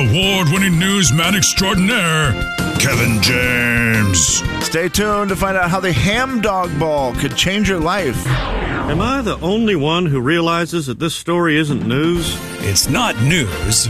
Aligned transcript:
award 0.00 0.48
winning 0.48 0.78
newsman 0.78 1.34
extraordinaire, 1.34 2.32
Kevin 2.78 3.20
James. 3.20 4.42
Stay 4.64 4.88
tuned 4.88 5.28
to 5.28 5.36
find 5.36 5.58
out 5.58 5.70
how 5.70 5.78
the 5.78 5.92
ham 5.92 6.40
dog 6.40 6.70
ball 6.78 7.14
could 7.16 7.36
change 7.36 7.68
your 7.68 7.80
life. 7.80 8.26
Am 8.26 9.02
I 9.02 9.20
the 9.20 9.36
only 9.40 9.76
one 9.76 10.06
who 10.06 10.18
realizes 10.20 10.86
that 10.86 10.98
this 10.98 11.14
story 11.14 11.58
isn't 11.58 11.86
news? 11.86 12.34
It's 12.60 12.88
not 12.88 13.14
news, 13.20 13.88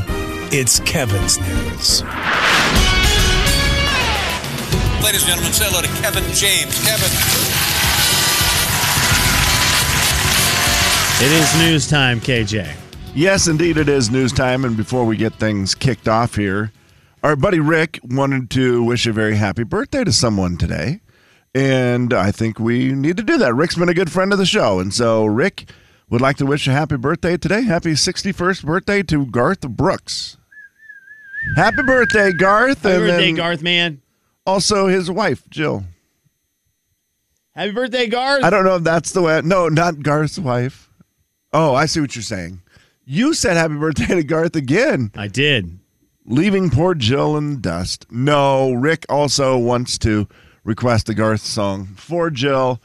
it's 0.53 0.81
Kevin's 0.81 1.39
news. 1.39 2.03
Ladies 5.05 5.23
and 5.23 5.31
gentlemen, 5.31 5.53
say 5.53 5.67
hello 5.69 5.81
to 5.81 5.89
Kevin 6.03 6.25
James. 6.35 6.75
Kevin. 6.85 7.11
It 11.25 11.33
is 11.33 11.57
news 11.59 11.89
time, 11.89 12.19
KJ. 12.19 12.90
Yes, 13.15 13.49
indeed, 13.49 13.77
it 13.77 13.89
is 13.89 14.11
news 14.11 14.33
time. 14.33 14.65
And 14.65 14.77
before 14.77 15.05
we 15.05 15.17
get 15.17 15.35
things 15.35 15.75
kicked 15.75 16.09
off 16.09 16.37
here, 16.37 16.73
our 17.23 17.37
buddy 17.37 17.59
Rick 17.59 17.99
wanted 18.05 18.51
to 18.51 18.83
wish 18.83 19.07
a 19.07 19.13
very 19.13 19.37
happy 19.37 19.65
birthday 19.65 20.05
to 20.05 20.13
someone 20.13 20.57
today. 20.57 21.01
And 21.55 22.15
I 22.15 22.31
think 22.31 22.61
we 22.61 22.93
need 22.93 23.17
to 23.17 23.23
do 23.25 23.37
that. 23.39 23.55
Rick's 23.55 23.75
been 23.75 23.89
a 23.89 23.95
good 23.95 24.13
friend 24.13 24.33
of 24.33 24.39
the 24.39 24.47
show. 24.47 24.79
And 24.79 24.95
so, 24.95 25.27
Rick 25.27 25.71
would 26.09 26.21
like 26.21 26.37
to 26.37 26.47
wish 26.47 26.69
a 26.69 26.73
happy 26.73 26.97
birthday 26.97 27.37
today. 27.37 27.63
Happy 27.63 27.93
61st 27.93 28.65
birthday 28.65 29.03
to 29.03 29.27
Garth 29.27 29.63
Brooks. 29.63 30.37
Happy 31.57 31.83
birthday, 31.83 32.33
Garth. 32.33 32.83
Happy 32.83 32.99
birthday, 32.99 33.33
Garth, 33.33 33.63
man. 33.63 34.01
Also, 34.47 34.87
his 34.87 35.11
wife, 35.11 35.43
Jill. 35.51 35.85
Happy 37.55 37.73
birthday, 37.73 38.07
Garth. 38.07 38.45
I 38.45 38.51
don't 38.51 38.65
know 38.65 38.77
if 38.77 38.85
that's 38.85 39.13
the 39.13 39.23
way. 39.23 39.41
No, 39.43 39.69
not 39.69 40.01
Garth's 40.03 40.39
wife. 40.39 40.89
Oh, 41.53 41.75
I 41.75 41.87
see 41.87 42.01
what 42.01 42.15
you're 42.15 42.23
saying. 42.23 42.63
You 43.13 43.35
said 43.35 43.57
happy 43.57 43.75
birthday 43.75 44.07
to 44.07 44.23
Garth 44.23 44.55
again, 44.55 45.11
I 45.17 45.27
did. 45.27 45.81
leaving 46.25 46.71
poor 46.71 46.95
Jill 46.95 47.37
in 47.37 47.55
the 47.55 47.61
dust. 47.61 48.07
No, 48.09 48.71
Rick 48.71 49.05
also 49.09 49.59
wants 49.59 49.99
to 49.99 50.29
request 50.63 51.09
a 51.09 51.15
Garth 51.15 51.41
song 51.41 51.87
for 51.97 52.31
Jill. 52.31 52.81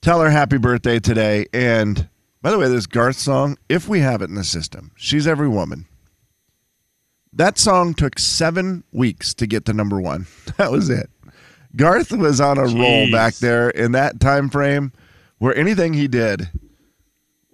Tell 0.00 0.20
her 0.20 0.30
happy 0.30 0.58
birthday 0.58 1.00
today. 1.00 1.46
And 1.52 2.08
by 2.40 2.52
the 2.52 2.58
way, 2.58 2.68
this 2.68 2.86
Garth 2.86 3.16
song, 3.16 3.58
if 3.68 3.88
we 3.88 3.98
have 3.98 4.22
it 4.22 4.28
in 4.28 4.36
the 4.36 4.44
system, 4.44 4.92
She's 4.94 5.26
Every 5.26 5.48
Woman. 5.48 5.86
That 7.32 7.58
song 7.58 7.94
took 7.94 8.20
seven 8.20 8.84
weeks 8.92 9.34
to 9.34 9.46
get 9.48 9.64
to 9.64 9.72
number 9.72 10.00
one. 10.00 10.28
That 10.56 10.70
was 10.70 10.88
it. 10.88 11.10
Garth 11.74 12.12
was 12.12 12.40
on 12.40 12.58
a 12.58 12.66
roll 12.66 13.10
back 13.10 13.34
there 13.38 13.70
in 13.70 13.90
that 13.90 14.20
time 14.20 14.50
frame 14.50 14.92
where 15.38 15.56
anything 15.56 15.94
he 15.94 16.06
did. 16.06 16.48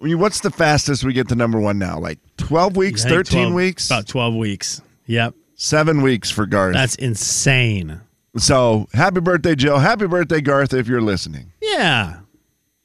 What's 0.01 0.39
the 0.39 0.49
fastest 0.49 1.03
we 1.03 1.13
get 1.13 1.27
to 1.29 1.35
number 1.35 1.59
one 1.59 1.77
now? 1.77 1.99
Like 1.99 2.17
12 2.37 2.75
weeks, 2.75 3.03
13 3.03 3.23
12 3.49 3.53
weeks? 3.53 3.85
About 3.85 4.07
12 4.07 4.35
weeks. 4.35 4.81
Yep. 5.05 5.35
Seven 5.55 6.01
weeks 6.01 6.31
for 6.31 6.47
Garth. 6.47 6.73
That's 6.73 6.95
insane. 6.95 8.01
so 8.37 8.87
happy 8.93 9.19
birthday, 9.19 9.53
Jill. 9.53 9.77
Happy 9.77 10.07
birthday, 10.07 10.41
Garth, 10.41 10.73
if 10.73 10.87
you're 10.87 11.01
listening. 11.01 11.51
Yeah. 11.61 12.21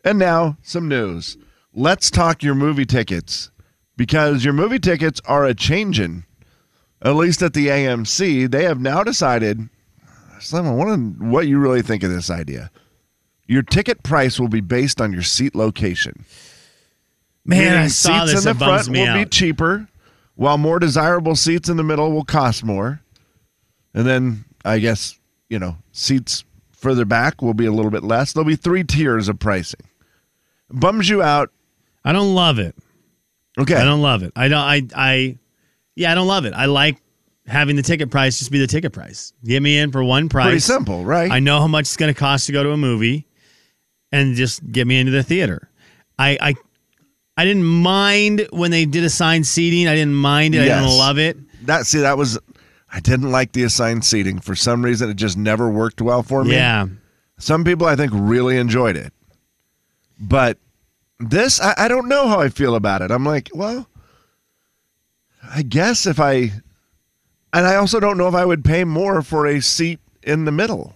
And 0.04 0.18
now, 0.18 0.58
some 0.62 0.88
news. 0.88 1.38
Let's 1.72 2.10
talk 2.10 2.42
your 2.42 2.54
movie 2.54 2.84
tickets 2.84 3.50
because 3.96 4.44
your 4.44 4.52
movie 4.52 4.78
tickets 4.78 5.20
are 5.24 5.46
a 5.46 5.54
changing. 5.54 6.24
At 7.00 7.16
least 7.16 7.42
at 7.42 7.54
the 7.54 7.68
AMC, 7.68 8.50
they 8.50 8.64
have 8.64 8.80
now 8.80 9.02
decided. 9.02 9.68
Slim, 10.38 10.66
I 10.66 10.72
wonder 10.72 11.24
what 11.24 11.46
you 11.46 11.58
really 11.58 11.82
think 11.82 12.02
of 12.02 12.10
this 12.10 12.30
idea. 12.30 12.70
Your 13.46 13.62
ticket 13.62 14.02
price 14.02 14.38
will 14.38 14.48
be 14.48 14.60
based 14.60 15.00
on 15.00 15.12
your 15.12 15.22
seat 15.22 15.54
location. 15.54 16.24
Man, 17.46 17.58
Meaning 17.60 17.78
I 17.78 17.86
saw 17.88 18.20
seats 18.26 18.32
this. 18.34 18.44
in 18.44 18.50
It 18.50 18.54
the 18.54 18.58
bums 18.58 18.86
front 18.86 18.88
me 18.92 19.00
will 19.00 19.08
out. 19.08 19.14
be 19.14 19.24
cheaper, 19.26 19.88
while 20.34 20.58
more 20.58 20.78
desirable 20.78 21.36
seats 21.36 21.68
in 21.68 21.76
the 21.76 21.84
middle 21.84 22.10
will 22.12 22.24
cost 22.24 22.64
more. 22.64 23.00
And 23.94 24.06
then 24.06 24.44
I 24.64 24.78
guess, 24.80 25.18
you 25.48 25.58
know, 25.58 25.76
seats 25.92 26.44
further 26.72 27.04
back 27.04 27.40
will 27.42 27.54
be 27.54 27.66
a 27.66 27.72
little 27.72 27.90
bit 27.90 28.02
less. 28.02 28.32
There'll 28.32 28.46
be 28.46 28.56
three 28.56 28.84
tiers 28.84 29.28
of 29.28 29.38
pricing. 29.38 29.80
Bums 30.70 31.08
you 31.08 31.22
out. 31.22 31.50
I 32.04 32.12
don't 32.12 32.34
love 32.34 32.58
it. 32.58 32.74
Okay. 33.58 33.74
I 33.76 33.84
don't 33.84 34.02
love 34.02 34.22
it. 34.22 34.32
I 34.36 34.48
don't. 34.48 34.58
I. 34.60 34.82
I. 34.94 35.38
Yeah, 35.94 36.12
I 36.12 36.14
don't 36.14 36.26
love 36.26 36.44
it. 36.44 36.52
I 36.52 36.66
like 36.66 36.98
having 37.46 37.76
the 37.76 37.82
ticket 37.82 38.10
price 38.10 38.38
just 38.38 38.50
be 38.50 38.58
the 38.58 38.66
ticket 38.66 38.92
price. 38.92 39.32
Get 39.44 39.62
me 39.62 39.78
in 39.78 39.92
for 39.92 40.02
one 40.04 40.28
price. 40.28 40.46
Pretty 40.46 40.58
simple, 40.60 41.04
right? 41.04 41.30
I 41.30 41.38
know 41.38 41.60
how 41.60 41.68
much 41.68 41.82
it's 41.82 41.96
going 41.96 42.12
to 42.12 42.18
cost 42.18 42.46
to 42.46 42.52
go 42.52 42.62
to 42.64 42.72
a 42.72 42.76
movie, 42.76 43.26
and 44.12 44.34
just 44.34 44.60
get 44.72 44.86
me 44.86 44.98
into 44.98 45.12
the 45.12 45.22
theater. 45.22 45.70
I. 46.18 46.36
I. 46.40 46.54
I 47.36 47.44
didn't 47.44 47.64
mind 47.64 48.48
when 48.50 48.70
they 48.70 48.86
did 48.86 49.04
assigned 49.04 49.46
seating. 49.46 49.88
I 49.88 49.94
didn't 49.94 50.14
mind 50.14 50.54
it. 50.54 50.62
I 50.62 50.80
didn't 50.80 50.96
love 50.98 51.18
it. 51.18 51.36
That 51.66 51.86
see, 51.86 52.00
that 52.00 52.16
was 52.16 52.38
I 52.90 53.00
didn't 53.00 53.30
like 53.30 53.52
the 53.52 53.64
assigned 53.64 54.04
seating. 54.04 54.38
For 54.38 54.54
some 54.54 54.84
reason 54.84 55.10
it 55.10 55.14
just 55.16 55.36
never 55.36 55.68
worked 55.68 56.00
well 56.00 56.22
for 56.22 56.44
me. 56.44 56.52
Yeah. 56.52 56.86
Some 57.38 57.64
people 57.64 57.86
I 57.86 57.96
think 57.96 58.12
really 58.14 58.56
enjoyed 58.56 58.96
it. 58.96 59.12
But 60.18 60.58
this 61.18 61.60
I, 61.60 61.74
I 61.76 61.88
don't 61.88 62.08
know 62.08 62.28
how 62.28 62.40
I 62.40 62.48
feel 62.48 62.74
about 62.74 63.02
it. 63.02 63.10
I'm 63.10 63.24
like, 63.24 63.50
well, 63.52 63.86
I 65.42 65.62
guess 65.62 66.06
if 66.06 66.18
I 66.18 66.52
and 67.52 67.66
I 67.66 67.76
also 67.76 68.00
don't 68.00 68.18
know 68.18 68.28
if 68.28 68.34
I 68.34 68.44
would 68.44 68.64
pay 68.64 68.84
more 68.84 69.20
for 69.22 69.46
a 69.46 69.60
seat 69.60 70.00
in 70.22 70.44
the 70.46 70.52
middle. 70.52 70.94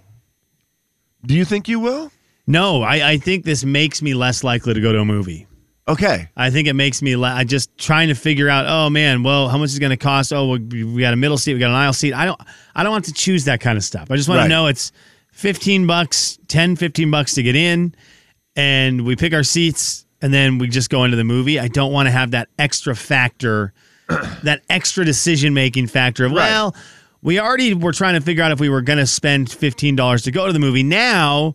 Do 1.24 1.34
you 1.34 1.44
think 1.44 1.68
you 1.68 1.80
will? 1.80 2.10
No, 2.46 2.82
I, 2.82 3.10
I 3.10 3.16
think 3.18 3.44
this 3.44 3.64
makes 3.64 4.00
me 4.00 4.14
less 4.14 4.42
likely 4.42 4.74
to 4.74 4.80
go 4.80 4.92
to 4.92 5.00
a 5.00 5.04
movie. 5.04 5.46
Okay. 5.92 6.28
I 6.36 6.50
think 6.50 6.68
it 6.68 6.74
makes 6.74 7.02
me. 7.02 7.16
La- 7.16 7.34
I 7.34 7.44
just 7.44 7.76
trying 7.78 8.08
to 8.08 8.14
figure 8.14 8.48
out. 8.48 8.66
Oh 8.68 8.90
man, 8.90 9.22
well, 9.22 9.48
how 9.48 9.58
much 9.58 9.70
is 9.70 9.78
going 9.78 9.90
to 9.90 9.96
cost? 9.96 10.32
Oh, 10.32 10.56
we, 10.56 10.84
we 10.84 11.00
got 11.00 11.12
a 11.12 11.16
middle 11.16 11.38
seat, 11.38 11.54
we 11.54 11.60
got 11.60 11.70
an 11.70 11.76
aisle 11.76 11.92
seat. 11.92 12.12
I 12.14 12.24
don't. 12.26 12.40
I 12.74 12.82
don't 12.82 12.92
want 12.92 13.06
to 13.06 13.12
choose 13.12 13.44
that 13.46 13.60
kind 13.60 13.76
of 13.76 13.84
stuff. 13.84 14.10
I 14.10 14.16
just 14.16 14.28
want 14.28 14.38
Right. 14.38 14.44
to 14.44 14.48
know 14.48 14.66
it's 14.66 14.92
fifteen 15.32 15.86
bucks, 15.86 16.38
10, 16.48 16.76
15 16.76 17.10
bucks 17.10 17.34
to 17.34 17.42
get 17.42 17.56
in, 17.56 17.94
and 18.56 19.04
we 19.04 19.16
pick 19.16 19.32
our 19.32 19.42
seats, 19.42 20.06
and 20.22 20.32
then 20.32 20.58
we 20.58 20.68
just 20.68 20.90
go 20.90 21.04
into 21.04 21.16
the 21.16 21.24
movie. 21.24 21.58
I 21.58 21.68
don't 21.68 21.92
want 21.92 22.06
to 22.06 22.10
have 22.10 22.32
that 22.32 22.48
extra 22.58 22.94
factor, 22.94 23.72
that 24.42 24.62
extra 24.68 25.04
decision 25.04 25.54
making 25.54 25.86
factor 25.88 26.24
of 26.24 26.32
Right. 26.32 26.50
well, 26.50 26.74
we 27.22 27.38
already 27.38 27.74
were 27.74 27.92
trying 27.92 28.14
to 28.14 28.20
figure 28.20 28.42
out 28.42 28.50
if 28.52 28.60
we 28.60 28.68
were 28.68 28.82
going 28.82 28.98
to 28.98 29.06
spend 29.06 29.50
fifteen 29.50 29.96
dollars 29.96 30.22
to 30.22 30.30
go 30.30 30.46
to 30.46 30.52
the 30.52 30.58
movie. 30.58 30.82
Now 30.82 31.54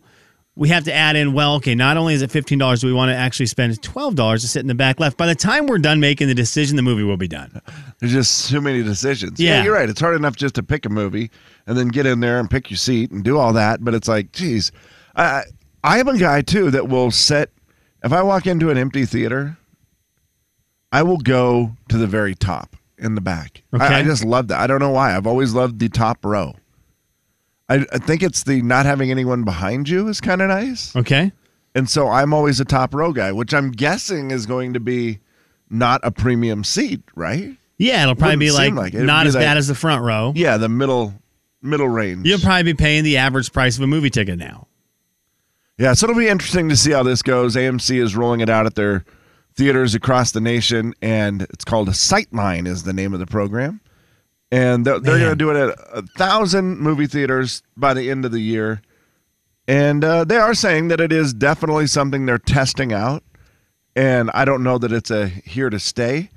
we 0.56 0.70
have 0.70 0.84
to 0.84 0.92
add 0.92 1.16
in, 1.16 1.34
well, 1.34 1.56
okay, 1.56 1.74
not 1.74 1.98
only 1.98 2.14
is 2.14 2.22
it 2.22 2.30
$15, 2.30 2.80
do 2.80 2.86
we 2.86 2.92
want 2.92 3.10
to 3.10 3.14
actually 3.14 3.44
spend 3.46 3.78
$12 3.80 4.40
to 4.40 4.48
sit 4.48 4.60
in 4.60 4.66
the 4.66 4.74
back 4.74 4.98
left? 4.98 5.18
By 5.18 5.26
the 5.26 5.34
time 5.34 5.66
we're 5.66 5.78
done 5.78 6.00
making 6.00 6.28
the 6.28 6.34
decision, 6.34 6.76
the 6.76 6.82
movie 6.82 7.02
will 7.02 7.18
be 7.18 7.28
done. 7.28 7.60
There's 8.00 8.12
just 8.12 8.48
too 8.48 8.62
many 8.62 8.82
decisions. 8.82 9.38
Yeah. 9.38 9.62
you're 9.62 9.74
right. 9.74 9.88
It's 9.88 10.00
hard 10.00 10.16
enough 10.16 10.34
just 10.34 10.54
to 10.54 10.62
pick 10.62 10.86
a 10.86 10.88
movie 10.88 11.30
and 11.66 11.76
then 11.76 11.88
get 11.88 12.06
in 12.06 12.20
there 12.20 12.40
and 12.40 12.50
pick 12.50 12.70
your 12.70 12.78
seat 12.78 13.10
and 13.10 13.22
do 13.22 13.38
all 13.38 13.52
that. 13.52 13.84
But 13.84 13.94
it's 13.94 14.08
like, 14.08 14.32
geez, 14.32 14.72
I 15.14 15.42
I 15.84 15.98
am 16.00 16.08
a 16.08 16.18
guy 16.18 16.40
too 16.40 16.70
that 16.70 16.88
will 16.88 17.10
sit. 17.10 17.52
If 18.02 18.12
I 18.12 18.22
walk 18.22 18.46
into 18.46 18.70
an 18.70 18.78
empty 18.78 19.04
theater, 19.04 19.58
I 20.90 21.02
will 21.02 21.18
go 21.18 21.76
to 21.90 21.98
the 21.98 22.06
very 22.06 22.34
top 22.34 22.76
in 22.98 23.14
the 23.14 23.20
back. 23.20 23.62
I, 23.72 24.00
I 24.00 24.02
just 24.02 24.24
love 24.24 24.48
that. 24.48 24.58
I 24.60 24.66
don't 24.66 24.80
know 24.80 24.90
why. 24.90 25.16
I've 25.16 25.26
always 25.26 25.52
loved 25.52 25.78
the 25.78 25.88
top 25.88 26.24
row. 26.24 26.54
I, 27.68 27.84
I 27.92 27.98
think 27.98 28.22
it's 28.22 28.44
the 28.44 28.62
not 28.62 28.86
having 28.86 29.10
anyone 29.10 29.42
behind 29.44 29.88
you 29.88 30.08
is 30.08 30.20
kind 30.20 30.40
of 30.40 30.48
nice. 30.48 30.94
Okay. 30.94 31.32
And 31.74 31.90
so 31.90 32.08
I'm 32.08 32.32
always 32.32 32.60
a 32.60 32.64
top 32.64 32.94
row 32.94 33.12
guy, 33.12 33.32
which 33.32 33.52
I'm 33.52 33.70
guessing 33.70 34.30
is 34.30 34.46
going 34.46 34.72
to 34.74 34.80
be 34.80 35.18
not 35.68 36.00
a 36.04 36.10
premium 36.10 36.64
seat, 36.64 37.02
right? 37.14 37.56
Yeah, 37.76 38.02
it'll 38.04 38.14
probably 38.14 38.36
be 38.36 38.46
Wouldn't 38.50 38.56
like, 38.58 38.66
seem 38.66 38.76
like 38.76 38.94
it. 38.94 38.96
It'd 38.98 39.06
not 39.06 39.24
be 39.24 39.28
as 39.28 39.34
like- 39.34 39.44
bad 39.44 39.56
as 39.58 39.66
the 39.68 39.74
front 39.74 40.02
row. 40.02 40.32
Yeah, 40.34 40.56
the 40.56 40.68
middle 40.68 41.14
middle 41.60 41.88
range. 41.88 42.26
You'll 42.26 42.38
probably 42.38 42.62
be 42.62 42.74
paying 42.74 43.02
the 43.04 43.16
average 43.18 43.52
price 43.52 43.76
of 43.76 43.82
a 43.82 43.86
movie 43.86 44.10
ticket 44.10 44.38
now. 44.38 44.68
Yeah, 45.78 45.92
so 45.92 46.06
it'll 46.06 46.18
be 46.18 46.28
interesting 46.28 46.68
to 46.70 46.76
see 46.76 46.92
how 46.92 47.02
this 47.02 47.20
goes. 47.22 47.54
AMC 47.56 48.00
is 48.00 48.16
rolling 48.16 48.40
it 48.40 48.48
out 48.48 48.64
at 48.64 48.76
their 48.76 49.04
theaters 49.54 49.94
across 49.94 50.30
the 50.32 50.40
nation, 50.40 50.94
and 51.02 51.42
it's 51.42 51.64
called 51.64 51.88
Sightline 51.90 52.66
is 52.66 52.84
the 52.84 52.92
name 52.94 53.12
of 53.12 53.18
the 53.20 53.26
program. 53.26 53.80
And 54.50 54.84
they're, 54.84 55.00
they're 55.00 55.18
going 55.18 55.30
to 55.30 55.36
do 55.36 55.50
it 55.50 55.56
at 55.56 55.78
a 55.92 56.02
thousand 56.16 56.78
movie 56.78 57.06
theaters 57.06 57.62
by 57.76 57.94
the 57.94 58.10
end 58.10 58.24
of 58.24 58.32
the 58.32 58.40
year. 58.40 58.80
And 59.66 60.04
uh, 60.04 60.24
they 60.24 60.36
are 60.36 60.54
saying 60.54 60.88
that 60.88 61.00
it 61.00 61.12
is 61.12 61.34
definitely 61.34 61.88
something 61.88 62.26
they're 62.26 62.38
testing 62.38 62.92
out. 62.92 63.24
And 63.96 64.30
I 64.34 64.44
don't 64.44 64.62
know 64.62 64.78
that 64.78 64.92
it's 64.92 65.10
a 65.10 65.26
here 65.26 65.70
to 65.70 65.80
stay. 65.80 66.30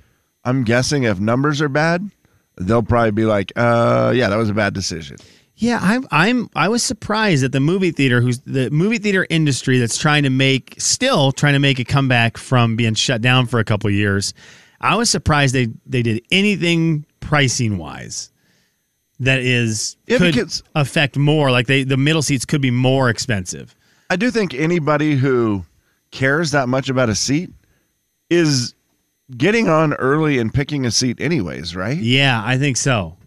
I'm 0.43 0.63
guessing 0.63 1.03
if 1.03 1.19
numbers 1.19 1.61
are 1.61 1.69
bad, 1.69 2.09
they'll 2.57 2.81
probably 2.81 3.11
be 3.11 3.25
like, 3.25 3.51
uh, 3.55 4.11
yeah, 4.15 4.29
that 4.29 4.37
was 4.37 4.49
a 4.49 4.53
bad 4.53 4.73
decision. 4.73 5.17
Yeah, 5.55 5.79
I'm 5.81 6.07
I'm 6.09 6.49
I 6.55 6.69
was 6.69 6.83
surprised 6.83 7.43
that 7.43 7.51
the 7.51 7.59
movie 7.59 7.91
theater 7.91 8.21
who's 8.21 8.39
the 8.39 8.69
movie 8.69 8.97
theater 8.97 9.27
industry 9.29 9.77
that's 9.77 9.97
trying 9.97 10.23
to 10.23 10.29
make 10.29 10.75
still 10.77 11.33
trying 11.33 11.51
to 11.51 11.59
make 11.59 11.79
a 11.79 11.83
comeback 11.83 12.37
from 12.37 12.77
being 12.77 12.93
shut 12.93 13.21
down 13.21 13.45
for 13.45 13.59
a 13.59 13.65
couple 13.65 13.89
years. 13.89 14.33
I 14.81 14.95
was 14.95 15.09
surprised 15.09 15.53
they 15.53 15.67
they 15.85 16.01
did 16.01 16.23
anything 16.31 17.05
pricing 17.19 17.77
wise 17.77 18.31
that 19.19 19.39
is 19.39 19.97
Yeah, 20.07 20.17
could 20.17 20.33
because- 20.33 20.63
affect 20.75 21.17
more 21.17 21.51
like 21.51 21.67
they 21.67 21.83
the 21.83 21.97
middle 21.97 22.21
seats 22.21 22.45
could 22.45 22.61
be 22.61 22.71
more 22.71 23.09
expensive. 23.09 23.75
I 24.09 24.15
do 24.15 24.31
think 24.31 24.53
anybody 24.53 25.15
who 25.15 25.65
cares 26.11 26.51
that 26.51 26.67
much 26.67 26.89
about 26.89 27.09
a 27.09 27.15
seat 27.15 27.51
is 28.29 28.73
getting 29.37 29.69
on 29.69 29.93
early 29.95 30.39
and 30.39 30.51
picking 30.53 30.85
a 30.85 30.91
seat 30.91 31.21
anyways, 31.21 31.75
right? 31.75 31.97
Yeah, 31.97 32.41
I 32.43 32.57
think 32.57 32.77
so. 32.77 33.17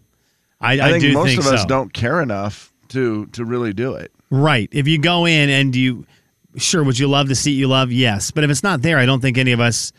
I, 0.61 0.73
I, 0.75 0.91
think 0.91 1.03
do 1.03 1.13
most 1.13 1.29
think 1.29 1.41
of 1.41 1.47
us 1.47 1.65
don't 1.65 1.93
care 1.93 2.21
enough 2.21 2.73
to 2.89 3.27
to 3.27 3.45
really 3.45 3.73
do 3.73 3.95
it. 3.95 4.13
Right. 4.31 4.69
If 4.73 4.89
you 4.89 4.99
go 4.99 5.27
in 5.27 5.51
and 5.51 5.77
you, 5.77 6.07
sure, 6.57 6.83
would 6.85 6.99
you 6.99 7.07
love 7.09 7.29
the 7.29 7.35
seat 7.35 7.53
you 7.53 7.69
love? 7.69 7.93
Yes. 7.93 8.31
But 8.31 8.45
if 8.45 8.51
it's 8.51 8.63
not 8.63 8.81
there, 8.83 8.99
I 8.99 9.07
don't 9.07 9.21
think 9.21 9.39
any 9.39 9.53
of 9.53 9.61
us 9.61 9.93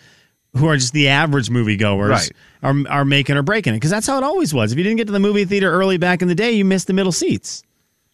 who 0.56 0.68
are 0.68 0.76
just 0.78 0.94
the 0.94 1.08
average 1.08 1.50
moviegoers 1.50 2.10
Right. 2.10 2.32
are, 2.62 2.76
are 2.90 3.06
making 3.06 3.38
or 3.38 3.42
breaking 3.42 3.74
it. 3.74 3.78
Because 3.78 3.90
that's 3.92 4.06
how 4.08 4.18
it 4.18 4.24
always 4.24 4.54
was. 4.54 4.72
If 4.72 4.78
you 4.78 4.84
didn't 4.84 4.98
get 4.98 5.06
to 5.08 5.14
the 5.14 5.20
movie 5.20 5.46
theater 5.46 5.72
early 5.72 5.98
back 5.98 6.22
in 6.22 6.28
the 6.28 6.36
day, 6.36 6.52
you 6.52 6.64
missed 6.66 6.88
the 6.88 6.94
middle 6.94 7.12
seats. 7.12 7.64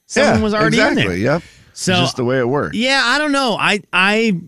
Someone 0.06 0.38
yeah, 0.38 0.44
was 0.44 0.53
already 0.53 0.77
exactly. 0.77 1.01
in 1.03 1.07
there. 1.09 1.18
Yep. 1.18 1.44
So- 1.74 1.94
just 1.94 2.15
the 2.18 2.24
way 2.25 2.39
it 2.39 2.47
works. 2.47 2.75
Yeah, 2.75 3.01
I 3.06 3.18
don't 3.18 3.31
know. 3.31 3.57
I, 3.59 3.81
I, 3.94 4.39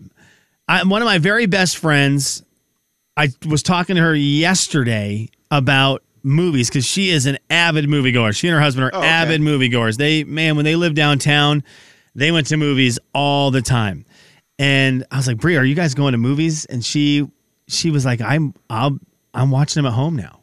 I, 0.68 0.84
one 0.84 1.02
of 1.02 1.06
my 1.06 1.18
very 1.18 1.46
best 1.46 1.76
friends, 1.76 2.42
I 3.16 3.28
was 3.46 3.62
talking 3.62 3.96
to 3.96 4.02
her 4.02 4.14
yesterday 4.14 5.28
about 5.50 6.02
movies 6.22 6.68
because 6.68 6.86
she 6.86 7.10
is 7.10 7.26
an 7.26 7.36
avid 7.50 7.84
moviegoer. 7.86 8.34
She 8.34 8.48
and 8.48 8.54
her 8.54 8.60
husband 8.62 8.86
are 8.86 8.90
Oh, 8.94 8.98
okay. 9.00 9.06
avid 9.08 9.40
moviegoers. 9.42 9.96
They, 9.98 10.24
man, 10.24 10.56
when 10.56 10.64
they 10.64 10.76
live 10.76 10.94
downtown, 10.94 11.62
they 12.14 12.32
went 12.32 12.46
to 12.48 12.56
movies 12.56 12.98
all 13.14 13.50
the 13.50 13.60
time. 13.62 14.06
And 14.58 15.04
I 15.10 15.16
was 15.18 15.26
like, 15.26 15.38
Brie, 15.38 15.56
are 15.56 15.64
you 15.64 15.74
guys 15.74 15.94
going 15.94 16.12
to 16.12 16.18
movies? 16.18 16.64
And 16.66 16.84
she, 16.84 17.28
she 17.72 17.90
was 17.90 18.04
like, 18.04 18.20
I'm, 18.20 18.54
I'll, 18.70 18.98
I'm 19.34 19.50
watching 19.50 19.82
them 19.82 19.90
at 19.90 19.94
home 19.94 20.16
now. 20.16 20.40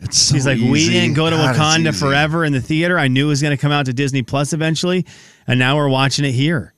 It's 0.00 0.18
so 0.18 0.34
She's 0.34 0.46
like, 0.46 0.58
we 0.58 0.88
didn't 0.90 1.14
go 1.14 1.30
to 1.30 1.36
God, 1.36 1.56
Wakanda 1.56 1.98
forever 1.98 2.44
in 2.44 2.52
the 2.52 2.60
theater. 2.60 2.98
I 2.98 3.08
knew 3.08 3.26
it 3.26 3.28
was 3.28 3.40
going 3.42 3.56
to 3.56 3.60
come 3.60 3.72
out 3.72 3.86
to 3.86 3.92
Disney 3.92 4.22
Plus 4.22 4.52
eventually, 4.52 5.06
and 5.46 5.58
now 5.58 5.76
we're 5.76 5.88
watching 5.88 6.24
it 6.24 6.32
here. 6.32 6.72